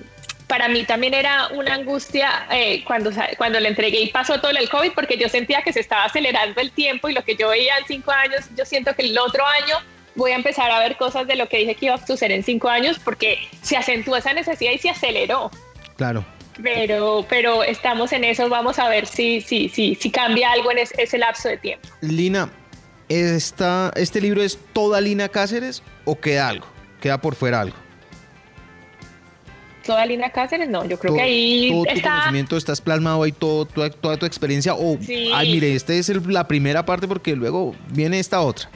para 0.48 0.68
mí 0.68 0.84
también 0.84 1.14
era 1.14 1.48
una 1.50 1.76
angustia 1.76 2.48
eh, 2.52 2.84
cuando, 2.86 3.12
cuando 3.38 3.60
le 3.60 3.70
entregué 3.70 4.02
y 4.02 4.08
pasó 4.10 4.42
todo 4.42 4.52
el 4.52 4.70
COVID, 4.70 4.92
porque 4.94 5.18
yo 5.18 5.30
sentía 5.30 5.62
que 5.62 5.72
se 5.72 5.80
estaba 5.80 6.06
acelerando 6.06 6.60
el 6.60 6.72
tiempo 6.72 7.08
y 7.08 7.14
lo 7.14 7.24
que 7.24 7.36
yo 7.36 7.50
veía 7.50 7.78
en 7.78 7.86
cinco 7.86 8.12
años, 8.12 8.46
yo 8.58 8.66
siento 8.66 8.96
que 8.96 9.04
el 9.04 9.18
otro 9.18 9.46
año 9.46 9.78
voy 10.16 10.32
a 10.32 10.36
empezar 10.36 10.72
a 10.72 10.80
ver 10.80 10.98
cosas 10.98 11.28
de 11.28 11.36
lo 11.36 11.48
que 11.48 11.58
dije 11.58 11.76
que 11.76 11.86
iba 11.86 11.96
a 11.96 12.06
suceder 12.06 12.32
en 12.32 12.44
cinco 12.44 12.68
años, 12.70 13.00
porque 13.00 13.40
se 13.62 13.78
acentuó 13.78 14.16
esa 14.16 14.34
necesidad 14.34 14.72
y 14.72 14.78
se 14.78 14.90
aceleró. 14.90 15.52
Claro. 15.96 16.26
Pero, 16.62 17.26
pero 17.30 17.64
estamos 17.64 18.12
en 18.12 18.26
eso, 18.26 18.50
vamos 18.50 18.80
a 18.80 18.90
ver 18.90 19.06
si, 19.06 19.42
si, 19.42 19.70
si, 19.70 19.96
si 19.96 20.12
cambia 20.12 20.52
algo 20.52 20.72
en 20.72 20.80
ese, 20.80 21.18
lapso 21.18 21.48
de 21.48 21.58
tiempo. 21.58 21.88
Lina, 22.02 22.50
¿esta, 23.10 23.92
¿este 23.96 24.22
libro 24.22 24.42
es 24.42 24.58
toda 24.74 25.02
Lina 25.02 25.30
Cáceres 25.30 25.84
o 26.06 26.20
queda 26.20 26.50
algo? 26.50 26.68
¿Queda 27.02 27.20
por 27.20 27.36
fuera 27.36 27.62
algo? 27.62 27.76
toda 29.90 30.06
Lina 30.06 30.30
Cáceres, 30.30 30.70
no, 30.70 30.86
yo 30.86 31.00
creo 31.00 31.16
que 31.16 31.22
ahí 31.22 31.70
todo 31.72 31.86
está... 31.88 32.02
tu 32.02 32.10
conocimiento, 32.10 32.58
estás 32.58 32.80
plasmado 32.80 33.24
ahí, 33.24 33.32
todo, 33.32 33.66
toda, 33.66 34.18
tu 34.18 34.26
experiencia, 34.28 34.76
o, 34.76 35.00
ay, 35.34 35.52
mire, 35.52 35.74
esta 35.74 35.94
es 35.94 36.10
la 36.28 36.48
primera 36.48 36.86
parte 36.86 37.08
porque 37.08 37.36
luego 37.36 37.74
viene 37.90 38.20
esta 38.20 38.40
otra. 38.42 38.70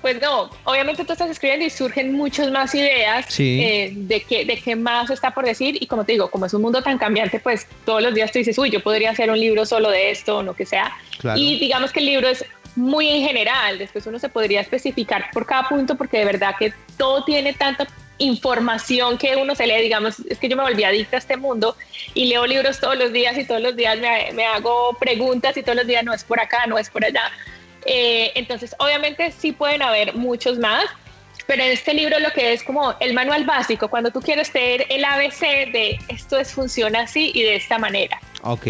Pues 0.00 0.20
no, 0.22 0.50
obviamente 0.64 1.04
tú 1.04 1.12
estás 1.12 1.30
escribiendo 1.30 1.66
y 1.66 1.70
surgen 1.70 2.12
muchas 2.12 2.50
más 2.50 2.74
ideas 2.74 3.26
eh, 3.38 3.92
de, 3.94 4.20
qué, 4.22 4.46
de 4.46 4.56
qué 4.56 4.76
más 4.76 5.10
está 5.10 5.32
por 5.32 5.44
decir 5.44 5.76
y 5.82 5.86
como 5.86 6.04
te 6.04 6.12
digo, 6.12 6.30
como 6.30 6.46
es 6.46 6.54
un 6.54 6.62
mundo 6.62 6.82
tan 6.82 6.96
cambiante, 6.96 7.38
pues 7.40 7.66
todos 7.84 8.02
los 8.02 8.14
días 8.14 8.32
tú 8.32 8.38
dices, 8.38 8.56
uy, 8.56 8.70
yo 8.70 8.82
podría 8.82 9.10
hacer 9.10 9.30
un 9.30 9.38
libro 9.38 9.66
solo 9.66 9.90
de 9.90 10.10
esto 10.10 10.38
o 10.38 10.42
lo 10.42 10.54
que 10.54 10.64
sea. 10.64 10.90
Y 11.36 11.58
digamos 11.58 11.92
que 11.92 12.00
el 12.00 12.06
libro 12.06 12.28
es 12.28 12.44
muy 12.76 13.08
en 13.08 13.26
general, 13.26 13.78
después 13.78 14.06
uno 14.06 14.18
se 14.18 14.28
podría 14.28 14.60
especificar 14.60 15.30
por 15.32 15.46
cada 15.46 15.68
punto 15.68 15.96
porque 15.96 16.18
de 16.18 16.24
verdad 16.24 16.54
que 16.58 16.72
todo 16.96 17.24
tiene 17.24 17.52
tanta 17.52 17.86
información 18.18 19.18
que 19.18 19.36
uno 19.36 19.54
se 19.54 19.66
lee, 19.66 19.82
digamos, 19.82 20.20
es 20.20 20.38
que 20.38 20.48
yo 20.48 20.56
me 20.56 20.62
volví 20.62 20.84
adicta 20.84 21.16
a 21.16 21.18
este 21.18 21.36
mundo 21.36 21.76
y 22.14 22.26
leo 22.26 22.46
libros 22.46 22.80
todos 22.80 22.96
los 22.96 23.12
días 23.12 23.36
y 23.38 23.44
todos 23.44 23.60
los 23.60 23.76
días 23.76 23.98
me, 23.98 24.46
hago 24.46 24.96
preguntas 24.98 25.56
y 25.56 25.62
todos 25.62 25.76
los 25.76 25.86
días 25.86 26.04
no 26.04 26.12
es 26.12 26.24
por 26.24 26.40
acá, 26.40 26.66
no 26.66 26.78
es 26.78 26.90
por 26.90 27.04
allá. 27.04 27.30
Eh, 27.86 28.32
entonces, 28.34 28.74
obviamente 28.78 29.30
sí 29.32 29.52
pueden 29.52 29.82
haber 29.82 30.14
muchos 30.14 30.58
más, 30.58 30.84
pero 31.46 31.62
en 31.62 31.72
este 31.72 31.94
libro 31.94 32.18
lo 32.18 32.30
que 32.32 32.52
es 32.52 32.62
como 32.62 32.94
el 33.00 33.14
manual 33.14 33.44
básico, 33.44 33.88
cuando 33.88 34.10
tú 34.10 34.20
quieres 34.20 34.52
leer 34.54 34.86
el 34.88 35.04
ABC 35.04 35.40
de 35.72 35.98
esto 36.08 36.38
es, 36.38 36.52
funciona 36.52 37.02
así 37.02 37.32
y 37.34 37.42
de 37.42 37.56
esta 37.56 37.78
manera. 37.78 38.18
Ok, 38.42 38.66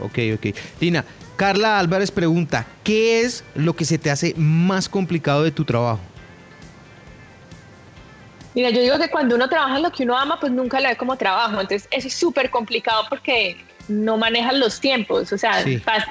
ok, 0.00 0.18
ok. 0.34 0.56
Lina, 0.80 1.04
Carla 1.36 1.78
Álvarez 1.78 2.10
pregunta, 2.10 2.66
¿qué 2.84 3.22
es 3.22 3.44
lo 3.54 3.74
que 3.74 3.84
se 3.84 3.98
te 3.98 4.10
hace 4.10 4.34
más 4.36 4.88
complicado 4.88 5.42
de 5.42 5.50
tu 5.50 5.64
trabajo? 5.64 6.00
Mira, 8.54 8.70
yo 8.70 8.82
digo 8.82 8.98
que 8.98 9.08
cuando 9.08 9.36
uno 9.36 9.48
trabaja 9.48 9.76
en 9.76 9.82
lo 9.82 9.92
que 9.92 10.02
uno 10.02 10.18
ama, 10.18 10.40
pues 10.40 10.52
nunca 10.52 10.80
lo 10.80 10.88
ve 10.88 10.96
como 10.96 11.16
trabajo. 11.16 11.60
Entonces, 11.60 11.88
eso 11.90 12.08
es 12.08 12.14
súper 12.14 12.50
complicado 12.50 13.04
porque 13.08 13.56
no 13.88 14.16
manejas 14.16 14.54
los 14.54 14.80
tiempos. 14.80 15.32
O 15.32 15.38
sea, 15.38 15.64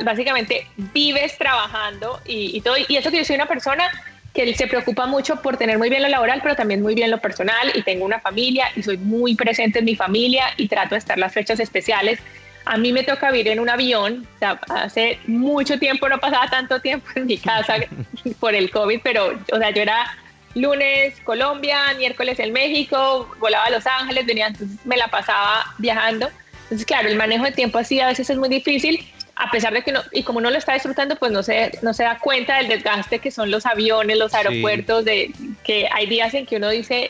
básicamente 0.04 0.68
vives 0.94 1.38
trabajando 1.38 2.20
y, 2.26 2.62
todo. 2.62 2.76
Y 2.88 2.96
eso 2.96 3.12
que 3.12 3.18
yo 3.18 3.26
soy 3.26 3.36
una 3.36 3.48
persona 3.48 3.92
que 4.34 4.54
se 4.54 4.68
preocupa 4.68 5.06
mucho 5.08 5.38
por 5.38 5.58
tener 5.58 5.78
muy 5.78 5.90
bien 5.90 6.04
lo 6.04 6.10
laboral, 6.10 6.40
pero 6.42 6.56
también 6.56 6.82
muy 6.82 6.96
bien 6.96 7.12
lo 7.12 7.20
personal. 7.20 7.72
Y 7.74 7.82
tengo 7.82 8.06
una 8.06 8.20
familia 8.20 8.68
y 8.76 8.84
soy 8.84 8.98
muy 8.98 9.36
presente 9.36 9.80
en 9.80 9.86
mi 9.86 9.96
familia 9.96 10.46
y 10.58 10.68
trato 10.68 10.96
de 10.96 11.00
estar 11.00 11.18
las 11.18 11.34
fechas 11.34 11.60
especiales. 11.60 12.20
A 12.66 12.78
mí 12.78 12.94
me 12.94 13.04
toca 13.04 13.32
vivir 13.32 13.48
en 13.48 13.60
un 13.60 13.70
avión. 13.70 14.28
O 14.36 14.40
sea, 14.40 14.60
hace 14.70 15.20
mucho 15.26 15.80
tiempo 15.80 16.08
no 16.08 16.20
pasaba 16.20 16.48
tanto 16.48 16.80
tiempo 16.80 17.08
en 17.16 17.26
mi 17.26 17.38
casa 17.38 17.76
por 18.40 18.54
el 18.54 18.70
COVID, 18.70 19.00
pero, 19.04 19.40
o 19.52 19.58
sea, 19.58 19.72
yo 19.72 19.82
era 19.82 20.16
lunes 20.56 21.20
Colombia, 21.24 21.94
miércoles 21.98 22.40
en 22.40 22.54
México, 22.54 23.30
volaba 23.40 23.66
a 23.66 23.72
Los 23.72 23.86
Ángeles, 23.86 24.26
venía, 24.26 24.48
entonces 24.48 24.78
me 24.86 24.98
la 24.98 25.08
pasaba 25.08 25.66
viajando. 25.78 26.30
Entonces, 26.64 26.86
claro, 26.86 27.10
el 27.10 27.16
manejo 27.16 27.46
de 27.46 27.52
tiempo 27.52 27.80
así 27.80 28.00
a 28.00 28.08
veces 28.08 28.30
es 28.30 28.38
muy 28.38 28.50
difícil, 28.50 29.04
a 29.40 29.50
pesar 29.52 29.74
de 29.74 29.82
que 29.84 29.94
no, 29.94 30.02
y 30.12 30.24
como 30.24 30.40
uno 30.40 30.52
lo 30.52 30.58
está 30.58 30.74
disfrutando, 30.74 31.16
pues 31.16 31.32
no 31.32 31.44
se, 31.44 31.72
no 31.82 31.94
se 31.94 32.04
da 32.04 32.20
cuenta 32.20 32.58
del 32.58 32.68
desgaste 32.68 33.20
que 33.20 33.32
son 33.32 33.50
los 33.50 33.66
aviones, 33.66 34.18
los 34.18 34.34
aeropuertos, 34.34 35.06
de 35.06 35.32
que 35.64 35.88
hay 35.92 36.08
días 36.08 36.34
en 36.34 36.46
que 36.46 36.58
uno 36.58 36.70
dice, 36.70 37.10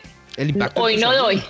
hoy 0.75 0.97
no 0.97 1.11
doy. 1.15 1.41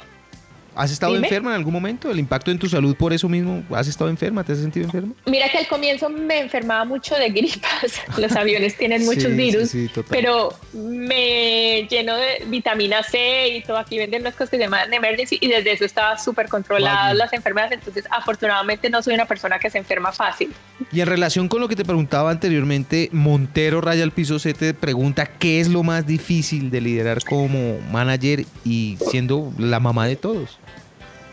¿Has 0.76 0.92
estado 0.92 1.16
enferma 1.16 1.52
en 1.52 1.56
algún 1.58 1.74
momento? 1.74 2.12
¿El 2.12 2.20
impacto 2.20 2.52
en 2.52 2.60
tu 2.60 2.70
salud 2.70 2.96
por 2.96 3.14
eso 3.14 3.28
mismo? 3.28 3.64
¿Has 3.72 3.88
estado 3.88 4.10
enferma? 4.10 4.44
¿Te 4.44 4.54
has 4.54 4.60
sentido 4.60 4.86
enferma? 4.86 5.14
Mira 5.26 5.50
que 5.50 5.58
al 5.58 5.68
comienzo 5.68 6.10
me 6.10 6.40
enfermaba 6.40 6.86
mucho 6.86 7.16
de 7.16 7.30
gripas. 7.30 8.02
Los 8.18 8.32
aviones 8.34 8.78
tienen 8.78 9.06
muchos 9.06 9.36
virus. 9.36 9.72
pero 10.10 10.54
me 10.74 11.88
lleno 11.90 12.16
de 12.16 12.46
vitamina 12.48 13.04
C 13.04 13.58
y 13.58 13.64
todo. 13.64 13.78
Aquí 13.78 13.98
venden 13.98 14.22
unas 14.22 14.34
cosas 14.34 14.50
que 14.50 14.58
se 14.58 14.64
llaman 14.64 14.94
emergency 14.94 15.38
y 15.42 15.48
desde 15.48 15.74
eso 15.74 15.86
estaba 15.86 16.18
súper 16.18 16.48
controlada 16.48 17.14
las 17.14 17.34
enfermedades. 17.34 17.80
Entonces, 17.80 18.06
afortunadamente 18.12 18.90
no 18.90 19.02
soy 19.02 19.14
una 19.14 19.26
persona 19.26 19.60
que 19.60 19.70
se 19.70 19.78
enferma 19.78 20.12
fácil. 20.12 20.54
Y 20.92 21.02
en 21.02 21.08
relación 21.08 21.48
con 21.48 21.62
lo 21.62 21.68
que 21.68 21.76
te 21.76 21.86
preguntaba 21.86 22.32
anteriormente, 22.32 23.10
Montero 23.12 23.82
Raya 23.82 24.04
al 24.04 24.12
Piso 24.12 24.40
C 24.40 24.54
te 24.54 24.74
pregunta 24.74 25.26
qué 25.26 25.60
es 25.60 25.68
lo 25.68 25.84
más 25.84 26.06
difícil 26.08 26.72
de 26.72 26.82
liderar 26.82 27.24
como 27.24 27.80
manager 27.92 28.46
y 28.64 28.98
siendo 29.10 29.54
la 29.58 29.80
mamá 29.80 30.08
de 30.08 30.16
todos. 30.16 30.60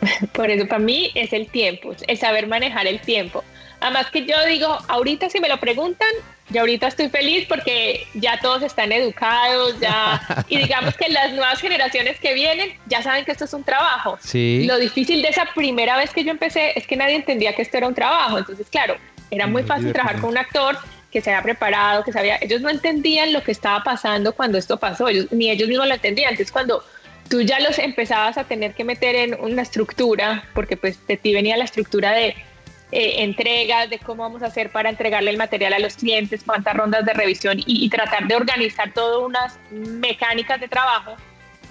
Por 0.32 0.50
eso 0.50 0.66
para 0.66 0.78
mí 0.78 1.10
es 1.14 1.32
el 1.32 1.48
tiempo, 1.48 1.94
el 2.06 2.18
saber 2.18 2.46
manejar 2.46 2.86
el 2.86 3.00
tiempo. 3.00 3.44
Además 3.80 4.10
que 4.10 4.24
yo 4.24 4.34
digo, 4.46 4.78
ahorita 4.88 5.28
si 5.28 5.40
me 5.40 5.48
lo 5.48 5.60
preguntan, 5.60 6.08
yo 6.48 6.60
ahorita 6.60 6.86
estoy 6.86 7.08
feliz 7.08 7.46
porque 7.48 8.06
ya 8.14 8.38
todos 8.40 8.62
están 8.62 8.92
educados, 8.92 9.78
ya 9.80 10.20
y 10.48 10.58
digamos 10.58 10.96
que 10.96 11.08
las 11.08 11.32
nuevas 11.32 11.60
generaciones 11.60 12.18
que 12.20 12.34
vienen 12.34 12.70
ya 12.86 13.02
saben 13.02 13.24
que 13.24 13.32
esto 13.32 13.44
es 13.44 13.52
un 13.52 13.64
trabajo. 13.64 14.18
Sí. 14.20 14.64
Lo 14.66 14.78
difícil 14.78 15.22
de 15.22 15.28
esa 15.28 15.46
primera 15.54 15.96
vez 15.96 16.12
que 16.12 16.24
yo 16.24 16.30
empecé 16.30 16.78
es 16.78 16.86
que 16.86 16.96
nadie 16.96 17.16
entendía 17.16 17.54
que 17.54 17.62
esto 17.62 17.76
era 17.76 17.88
un 17.88 17.94
trabajo. 17.94 18.38
Entonces, 18.38 18.66
claro, 18.70 18.96
era 19.30 19.46
muy 19.46 19.64
fácil 19.64 19.92
trabajar 19.92 20.20
con 20.20 20.30
un 20.30 20.38
actor 20.38 20.78
que 21.10 21.20
se 21.20 21.30
había 21.30 21.42
preparado, 21.42 22.04
que 22.04 22.12
sabía, 22.12 22.38
ellos 22.40 22.60
no 22.60 22.68
entendían 22.68 23.32
lo 23.32 23.42
que 23.42 23.52
estaba 23.52 23.82
pasando 23.82 24.34
cuando 24.34 24.58
esto 24.58 24.76
pasó, 24.76 25.08
ellos, 25.08 25.26
ni 25.30 25.50
ellos 25.50 25.68
mismos 25.68 25.88
lo 25.88 25.94
entendían. 25.94 26.30
Entonces, 26.30 26.52
cuando 26.52 26.84
tú 27.28 27.40
ya 27.42 27.60
los 27.60 27.78
empezabas 27.78 28.38
a 28.38 28.44
tener 28.44 28.74
que 28.74 28.84
meter 28.84 29.14
en 29.14 29.36
una 29.40 29.62
estructura, 29.62 30.44
porque 30.54 30.76
pues 30.76 31.04
de 31.06 31.16
ti 31.16 31.32
venía 31.32 31.56
la 31.56 31.64
estructura 31.64 32.12
de 32.12 32.34
eh, 32.92 33.24
entregas, 33.24 33.90
de 33.90 33.98
cómo 33.98 34.22
vamos 34.22 34.42
a 34.42 34.46
hacer 34.46 34.70
para 34.70 34.88
entregarle 34.88 35.30
el 35.30 35.36
material 35.36 35.72
a 35.72 35.78
los 35.78 35.96
clientes, 35.96 36.42
cuántas 36.44 36.74
rondas 36.74 37.04
de 37.04 37.12
revisión 37.12 37.58
y, 37.64 37.88
tratar 37.88 38.26
de 38.28 38.36
organizar 38.36 38.92
todas 38.92 39.24
unas 39.24 39.58
mecánicas 39.70 40.60
de 40.60 40.68
trabajo, 40.68 41.16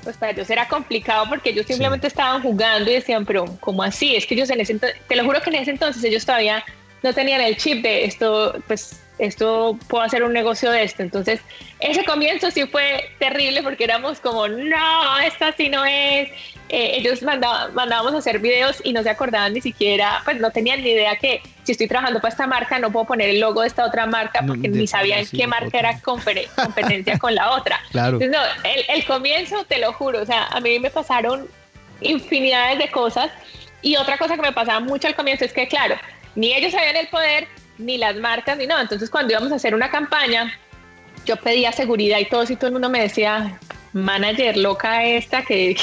pues 0.03 0.17
para 0.17 0.33
ellos 0.33 0.49
era 0.49 0.67
complicado 0.67 1.25
porque 1.29 1.51
ellos 1.51 1.65
simplemente 1.65 2.07
estaban 2.07 2.41
jugando 2.41 2.91
y 2.91 2.95
decían, 2.95 3.25
pero 3.25 3.45
¿cómo 3.61 3.81
así? 3.81 4.15
Es 4.15 4.25
que 4.25 4.35
ellos 4.35 4.49
en 4.49 4.61
ese 4.61 4.73
entonces, 4.73 4.99
te 5.07 5.15
lo 5.15 5.23
juro 5.23 5.41
que 5.41 5.49
en 5.49 5.55
ese 5.55 5.71
entonces 5.71 6.03
ellos 6.03 6.25
todavía 6.25 6.63
no 7.01 7.13
tenían 7.13 7.41
el 7.41 7.55
chip 7.57 7.81
de 7.81 8.05
esto, 8.05 8.55
pues 8.67 8.99
esto 9.17 9.77
puedo 9.87 10.03
hacer 10.03 10.23
un 10.23 10.33
negocio 10.33 10.71
de 10.71 10.83
esto. 10.83 11.03
Entonces, 11.03 11.39
ese 11.79 12.03
comienzo 12.03 12.51
sí 12.51 12.65
fue 12.65 13.09
terrible 13.19 13.63
porque 13.63 13.83
éramos 13.83 14.19
como, 14.19 14.47
no, 14.47 15.19
esta 15.19 15.51
sí 15.53 15.69
no 15.69 15.85
es. 15.85 16.29
Eh, 16.67 16.97
ellos 16.97 17.21
mandábamos 17.21 18.15
a 18.15 18.17
hacer 18.17 18.39
videos 18.39 18.81
y 18.83 18.91
no 18.91 19.03
se 19.03 19.09
acordaban 19.11 19.53
ni 19.53 19.61
siquiera, 19.61 20.21
pues 20.25 20.39
no 20.39 20.49
tenían 20.49 20.81
ni 20.81 20.89
idea 20.89 21.15
que 21.15 21.41
si 21.63 21.73
estoy 21.73 21.87
trabajando 21.87 22.19
para 22.19 22.31
esta 22.31 22.47
marca 22.47 22.79
no 22.79 22.91
puedo 22.91 23.05
poner 23.05 23.29
el 23.29 23.39
logo 23.39 23.61
de 23.61 23.67
esta 23.67 23.85
otra 23.85 24.07
marca 24.07 24.43
porque 24.45 24.67
ni 24.67 24.87
sabían 24.87 25.25
qué 25.27 25.45
marca 25.45 25.77
era 25.77 25.99
competencia 26.01 27.19
con 27.19 27.35
la 27.35 27.51
otra. 27.51 27.79
Claro. 27.91 28.19
Entonces, 28.19 28.31
no, 28.31 28.69
el, 28.69 28.83
el 28.89 29.05
comienzo, 29.05 29.63
te 29.65 29.77
lo 29.77 29.93
juro, 29.93 30.21
o 30.21 30.25
sea, 30.25 30.47
a 30.47 30.59
mí 30.59 30.79
me 30.79 30.89
pasaron 30.89 31.47
infinidades 32.01 32.79
de 32.79 32.89
cosas 32.89 33.31
y 33.81 33.95
otra 33.95 34.17
cosa 34.17 34.35
que 34.35 34.41
me 34.41 34.51
pasaba 34.51 34.79
mucho 34.79 35.07
al 35.07 35.15
comienzo 35.15 35.45
es 35.45 35.53
que, 35.53 35.67
claro, 35.67 35.95
ni 36.35 36.53
ellos 36.53 36.71
sabían 36.71 36.95
el 36.95 37.07
poder, 37.07 37.47
ni 37.77 37.97
las 37.97 38.15
marcas, 38.15 38.57
ni 38.57 38.67
nada. 38.67 38.81
Entonces, 38.81 39.09
cuando 39.09 39.33
íbamos 39.33 39.51
a 39.51 39.55
hacer 39.55 39.73
una 39.75 39.89
campaña, 39.89 40.53
yo 41.25 41.35
pedía 41.37 41.71
seguridad 41.71 42.19
y 42.19 42.25
todo, 42.25 42.43
y 42.43 42.55
todo 42.55 42.67
el 42.67 42.73
mundo 42.73 42.89
me 42.89 43.01
decía, 43.01 43.59
manager 43.93 44.57
loca 44.57 45.03
esta, 45.03 45.43
que, 45.43 45.75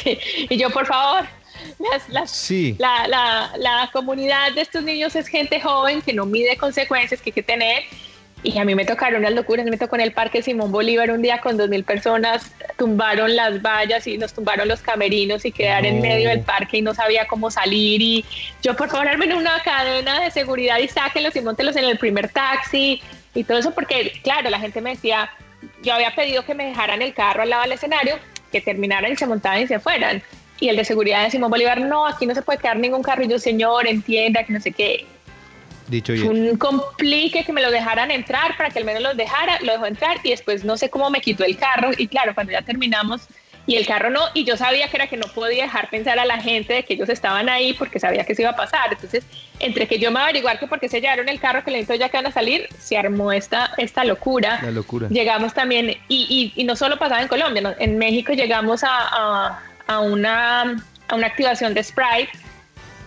y 0.48 0.57
yo, 0.57 0.70
por 0.70 0.87
favor, 0.87 1.26
la, 2.09 3.07
la, 3.09 3.52
la, 3.57 3.90
comunidad 3.92 4.52
de 4.52 4.62
estos 4.62 4.83
niños 4.83 5.14
es 5.16 5.26
gente 5.28 5.61
joven 5.61 6.02
que 6.02 6.12
no 6.12 6.26
mide 6.26 6.57
consecuencias 6.57 7.20
que 7.20 7.31
hay 7.31 7.35
que 7.35 7.42
tener 7.42 7.83
y 8.44 8.59
a 8.59 8.64
mí 8.64 8.74
me 8.74 8.85
tocaron 8.85 9.20
unas 9.20 9.35
locuras, 9.35 9.64
me 9.66 9.76
tocó 9.76 9.94
en 9.96 10.02
el 10.02 10.12
Parque 10.12 10.42
Simón 10.42 10.72
Bolívar 10.72 11.11
un 11.12 11.22
día 11.22 11.40
con 11.40 11.57
dos 11.57 11.68
mil 11.68 11.85
personas, 11.85 12.50
tumbaron 12.76 13.37
las 13.37 13.62
vallas 13.62 14.07
y 14.07 14.18
nos 14.18 14.33
tumbaron 14.33 14.66
los 14.66 14.81
camerinos 14.81 15.44
y 15.44 15.52
quedar 15.52 15.87
en 15.87 16.00
medio 16.00 16.28
del 16.28 16.40
parque 16.40 16.78
y 16.78 16.83
no 16.83 16.92
sabía 16.92 17.26
cómo 17.26 17.50
salir. 17.50 18.02
Y 18.02 18.24
yo 18.62 18.74
por 18.74 18.88
favor 18.88 19.07
armen 19.07 19.33
una 19.33 19.61
cadena 19.62 20.20
de 20.20 20.31
seguridad 20.31 20.78
y 20.78 20.88
sáquenlos 20.88 21.37
y 21.37 21.40
montenlos 21.40 21.76
en 21.76 21.85
el 21.85 21.98
primer 21.98 22.28
taxi 22.31 23.00
y 23.33 23.44
todo 23.44 23.59
eso 23.59 23.72
porque 23.72 24.12
claro, 24.24 24.50
la 24.50 24.59
gente 24.59 24.81
me 24.81 24.90
decía, 24.90 25.31
yo 25.85 25.94
había 25.94 26.14
pedido 26.14 26.44
que 26.44 26.55
me 26.55 26.66
dejaran 26.66 27.00
el 27.00 27.14
carro 27.14 27.42
al 27.42 27.50
lado 27.50 27.62
del 27.62 27.72
escenario, 27.72 28.18
que 28.50 28.61
terminaran 28.61 29.12
y 29.12 29.16
se 29.16 29.26
montaran 29.26 29.62
y 29.62 29.68
se 29.68 29.78
fueran. 29.78 30.20
Y 30.59 30.68
el 30.68 30.76
de 30.76 30.85
seguridad 30.85 31.24
de 31.24 31.31
Simón 31.31 31.50
Bolívar, 31.50 31.81
no, 31.81 32.07
aquí 32.07 32.26
no 32.26 32.35
se 32.35 32.42
puede 32.42 32.59
quedar 32.59 32.76
ningún 32.76 33.02
carro. 33.02 33.24
Y 33.24 33.28
yo, 33.28 33.38
señor, 33.38 33.87
entienda 33.87 34.44
que 34.44 34.52
no 34.52 34.61
sé 34.61 34.70
qué 34.70 35.07
Dicho 35.92 36.12
un 36.12 36.57
complique 36.57 37.44
que 37.44 37.52
me 37.52 37.61
lo 37.61 37.70
dejaran 37.70 38.11
entrar 38.11 38.57
para 38.57 38.70
que 38.70 38.78
al 38.78 38.85
menos 38.87 39.02
los 39.02 39.16
dejara, 39.16 39.61
lo 39.61 39.72
dejó 39.72 39.87
entrar 39.87 40.16
y 40.22 40.31
después 40.31 40.64
no 40.64 40.78
sé 40.78 40.88
cómo 40.88 41.11
me 41.11 41.20
quitó 41.20 41.44
el 41.44 41.57
carro 41.59 41.90
y 41.96 42.09
claro, 42.09 42.35
cuando 42.35 42.52
ya 42.52 42.62
terminamos 42.62 43.28
y 43.66 43.76
el 43.76 43.87
carro 43.87 44.11
no, 44.11 44.20
y 44.35 44.44
yo 44.44 44.57
sabía 44.57 44.88
que 44.88 44.96
era 44.96 45.07
que 45.07 45.16
no 45.16 45.26
podía 45.28 45.64
dejar 45.64 45.88
pensar 45.90 46.18
a 46.18 46.24
la 46.24 46.40
gente 46.40 46.72
de 46.72 46.85
que 46.85 46.94
ellos 46.94 47.09
estaban 47.09 47.48
ahí 47.48 47.74
porque 47.74 48.00
sabía 48.00 48.24
que 48.24 48.33
eso 48.33 48.42
iba 48.42 48.50
a 48.50 48.57
pasar. 48.57 48.92
Entonces, 48.92 49.24
entre 49.61 49.87
que 49.87 49.98
yo 49.98 50.11
me 50.11 50.20
averiguar 50.20 50.59
que 50.59 50.66
porque 50.66 50.88
se 50.88 51.00
llevaron 51.00 51.28
el 51.28 51.38
carro 51.38 51.62
que 51.62 51.70
le 51.70 51.85
ya 51.85 52.09
que 52.09 52.16
van 52.16 52.26
a 52.26 52.33
salir, 52.33 52.68
se 52.78 52.96
armó 52.96 53.31
esta, 53.31 53.72
esta 53.76 54.05
locura. 54.05 54.59
La 54.62 54.72
locura. 54.72 55.09
Llegamos 55.11 55.55
también, 55.55 55.96
y, 56.09 56.52
y, 56.57 56.64
no 56.64 56.74
solo 56.74 56.98
pasaba 56.98 57.22
en 57.22 57.28
Colombia, 57.28 57.76
en 57.78 57.98
México 57.98 58.33
llegamos 58.33 58.83
a, 58.83 59.61
a, 59.87 60.00
una, 60.00 60.85
a 61.09 61.14
una 61.14 61.26
activación 61.26 61.74
de 61.74 61.85
Sprite 61.85 62.31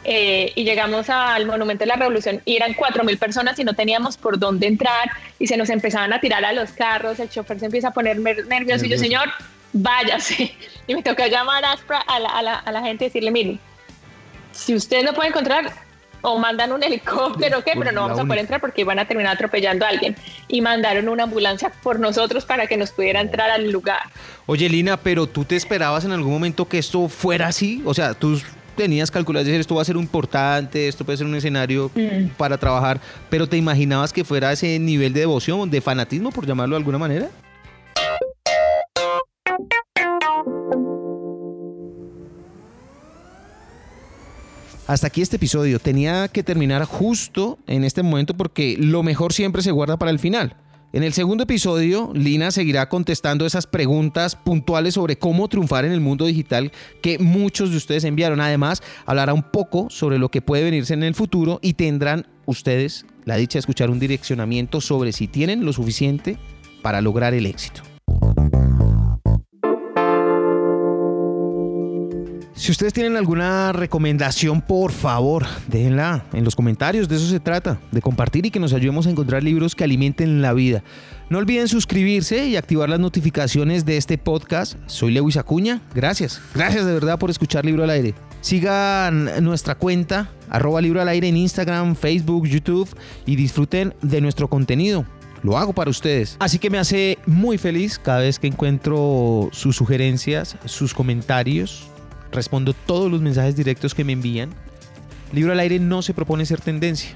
eh, 0.06 0.52
y 0.56 0.64
llegamos 0.64 1.10
al 1.10 1.46
Monumento 1.46 1.84
de 1.84 1.88
la 1.88 1.96
Revolución 1.96 2.42
y 2.46 2.56
eran 2.56 2.74
cuatro 2.74 3.04
mil 3.04 3.18
personas 3.18 3.58
y 3.60 3.64
no 3.64 3.74
teníamos 3.74 4.18
por 4.18 4.38
dónde 4.38 4.68
entrar 4.68 5.10
y 5.40 5.48
se 5.48 5.58
nos 5.58 5.70
empezaban 5.70 6.14
a 6.14 6.20
tirar 6.20 6.46
a 6.46 6.54
los 6.54 6.72
carros, 6.72 7.20
el 7.20 7.30
chofer 7.30 7.60
se 7.60 7.66
empieza 7.66 7.90
a 7.90 7.92
poner 7.92 8.20
nervioso 8.20 8.86
y 8.86 8.90
yo, 8.90 8.98
señor, 8.98 9.30
váyase. 9.74 10.56
Y 10.88 10.94
me 10.94 11.02
toca 11.02 11.28
llamar 11.28 11.66
a, 11.66 11.72
a, 11.74 12.20
la, 12.20 12.30
a, 12.30 12.42
la, 12.44 12.54
a 12.60 12.72
la 12.72 12.82
gente 12.84 13.06
y 13.06 13.08
decirle, 13.08 13.32
mire, 13.32 13.58
si 14.52 14.76
usted 14.76 15.04
no 15.04 15.14
puede 15.14 15.30
encontrar, 15.30 15.74
o 16.26 16.40
mandan 16.40 16.72
un 16.72 16.84
helicóptero, 16.84 17.64
¿qué? 17.64 17.74
Pero 17.78 17.92
no 17.92 18.02
vamos 18.02 18.20
a 18.20 18.24
poder 18.24 18.40
entrar 18.40 18.60
porque 18.60 18.84
van 18.84 19.00
a 19.00 19.08
terminar 19.08 19.36
atropellando 19.36 19.86
a 19.86 19.90
alguien. 19.90 20.16
Y 20.48 20.62
mandaron 20.62 21.08
una 21.08 21.24
ambulancia 21.24 21.72
por 21.84 22.00
nosotros 22.00 22.46
para 22.46 22.68
que 22.68 22.78
nos 22.78 22.92
pudiera 22.92 23.22
entrar 23.22 23.52
al 23.52 23.72
lugar. 23.72 24.02
Oye, 24.48 24.68
Lina, 24.68 24.98
pero 24.98 25.28
tú 25.28 25.46
te 25.46 25.56
esperabas 25.56 26.04
en 26.04 26.12
algún 26.12 26.34
momento 26.34 26.68
que 26.68 26.80
esto 26.80 27.08
fuera 27.10 27.48
así? 27.48 27.82
O 27.86 27.94
sea, 27.94 28.14
tú 28.14 28.42
tenías 28.76 29.12
calculado 29.12 29.46
decir 29.46 29.60
esto 29.60 29.76
va 29.76 29.82
a 29.82 29.86
ser 29.86 29.96
importante, 29.96 30.88
esto 30.88 31.06
puede 31.06 31.18
ser 31.18 31.28
un 31.28 31.36
escenario 31.36 31.92
para 32.38 32.58
trabajar, 32.58 33.00
pero 33.30 33.48
¿te 33.48 33.58
imaginabas 33.58 34.14
que 34.14 34.24
fuera 34.24 34.52
ese 34.52 34.78
nivel 34.80 35.14
de 35.14 35.22
devoción, 35.22 35.70
de 35.70 35.82
fanatismo, 35.82 36.32
por 36.32 36.46
llamarlo 36.46 36.76
de 36.76 36.80
alguna 36.80 36.98
manera? 36.98 37.30
Hasta 44.88 45.08
aquí 45.08 45.24
este 45.24 45.38
episodio. 45.38 45.80
Tenía 45.80 46.28
que 46.28 46.44
terminar 46.44 46.86
justo 46.86 47.58
en 47.66 47.84
este 47.84 48.04
momento 48.04 48.36
porque 48.36 48.76
lo 48.78 49.02
mejor 49.02 49.34
siempre 49.34 49.64
se 49.64 49.72
guarda 49.72 49.98
para 49.98 50.12
el 50.12 50.20
final. 50.20 50.58
En 50.96 51.04
el 51.04 51.12
segundo 51.12 51.44
episodio, 51.44 52.12
Lina 52.14 52.52
seguirá 52.52 52.88
contestando 52.88 53.46
esas 53.46 53.68
preguntas 53.68 54.38
puntuales 54.38 54.94
sobre 54.94 55.18
cómo 55.18 55.50
triunfar 55.50 55.84
en 55.84 55.92
el 55.92 56.00
mundo 56.00 56.26
digital 56.26 56.72
que 57.02 57.20
muchos 57.20 57.72
de 57.72 57.76
ustedes 57.76 58.06
enviaron. 58.06 58.40
Además, 58.40 58.82
hablará 59.06 59.34
un 59.34 59.44
poco 59.44 59.90
sobre 59.90 60.20
lo 60.20 60.30
que 60.30 60.42
puede 60.42 60.64
venirse 60.64 60.94
en 60.94 61.04
el 61.04 61.14
futuro 61.14 61.60
y 61.62 61.74
tendrán 61.74 62.28
ustedes 62.46 63.06
la 63.26 63.36
dicha 63.36 63.58
de 63.58 63.60
escuchar 63.60 63.90
un 63.90 64.00
direccionamiento 64.00 64.80
sobre 64.80 65.12
si 65.12 65.28
tienen 65.28 65.66
lo 65.66 65.74
suficiente 65.74 66.38
para 66.82 67.02
lograr 67.02 67.34
el 67.34 67.46
éxito. 67.46 67.82
Si 72.66 72.72
ustedes 72.72 72.94
tienen 72.94 73.16
alguna 73.16 73.74
recomendación, 73.74 74.60
por 74.60 74.92
favor, 74.92 75.46
déjenla 75.68 76.26
en 76.34 76.44
los 76.44 76.56
comentarios. 76.56 77.08
De 77.08 77.18
eso 77.18 77.28
se 77.28 77.40
trata, 77.40 77.80
de 77.92 78.02
compartir 78.02 78.44
y 78.48 78.50
que 78.50 78.60
nos 78.60 78.74
ayudemos 78.74 79.06
a 79.06 79.12
encontrar 79.12 79.44
libros 79.44 79.76
que 79.76 79.84
alimenten 79.84 80.42
la 80.42 80.52
vida. 80.52 80.84
No 81.30 81.38
olviden 81.38 81.68
suscribirse 81.68 82.48
y 82.48 82.56
activar 82.56 82.90
las 82.90 83.00
notificaciones 83.00 83.86
de 83.86 83.98
este 83.98 84.18
podcast. 84.18 84.80
Soy 84.88 85.14
Lewis 85.14 85.38
Acuña. 85.38 85.84
Gracias. 85.94 86.42
Gracias 86.56 86.88
de 86.88 86.94
verdad 86.94 87.20
por 87.20 87.30
escuchar 87.30 87.66
Libro 87.66 87.84
al 87.84 87.92
Aire. 87.92 88.16
Sigan 88.42 89.44
nuestra 89.44 89.76
cuenta, 89.76 90.32
arroba 90.50 90.82
Libro 90.82 91.04
al 91.04 91.10
Aire 91.10 91.28
en 91.28 91.38
Instagram, 91.38 91.96
Facebook, 91.96 92.48
YouTube 92.48 92.90
y 93.28 93.36
disfruten 93.36 93.94
de 94.02 94.22
nuestro 94.22 94.48
contenido 94.48 95.06
lo 95.44 95.60
hago 95.60 95.74
para 95.74 95.92
ustedes. 95.92 96.38
Así 96.40 96.58
que 96.58 96.72
me 96.72 96.80
hace 96.80 97.20
muy 97.28 97.60
feliz 97.60 98.00
cada 98.00 98.22
vez 98.22 98.40
que 98.40 98.48
encuentro 98.48 99.50
sus 99.52 99.76
sugerencias, 99.76 100.58
sus 100.66 100.96
comentarios 100.96 101.92
respondo 102.36 102.74
todos 102.74 103.12
los 103.12 103.22
mensajes 103.22 103.56
directos 103.56 103.96
que 103.96 104.04
me 104.04 104.14
envían. 104.14 104.52
Libro 105.34 105.52
al 105.52 105.60
aire 105.60 105.80
no 105.80 106.02
se 106.02 106.14
propone 106.14 106.46
ser 106.46 106.62
tendencia, 106.62 107.12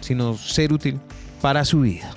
sino 0.00 0.36
ser 0.36 0.72
útil 0.72 1.00
para 1.40 1.64
su 1.64 1.80
vida. 1.80 2.14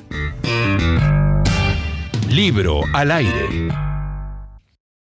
Libro 2.30 2.82
al 2.94 3.12
aire. 3.12 3.70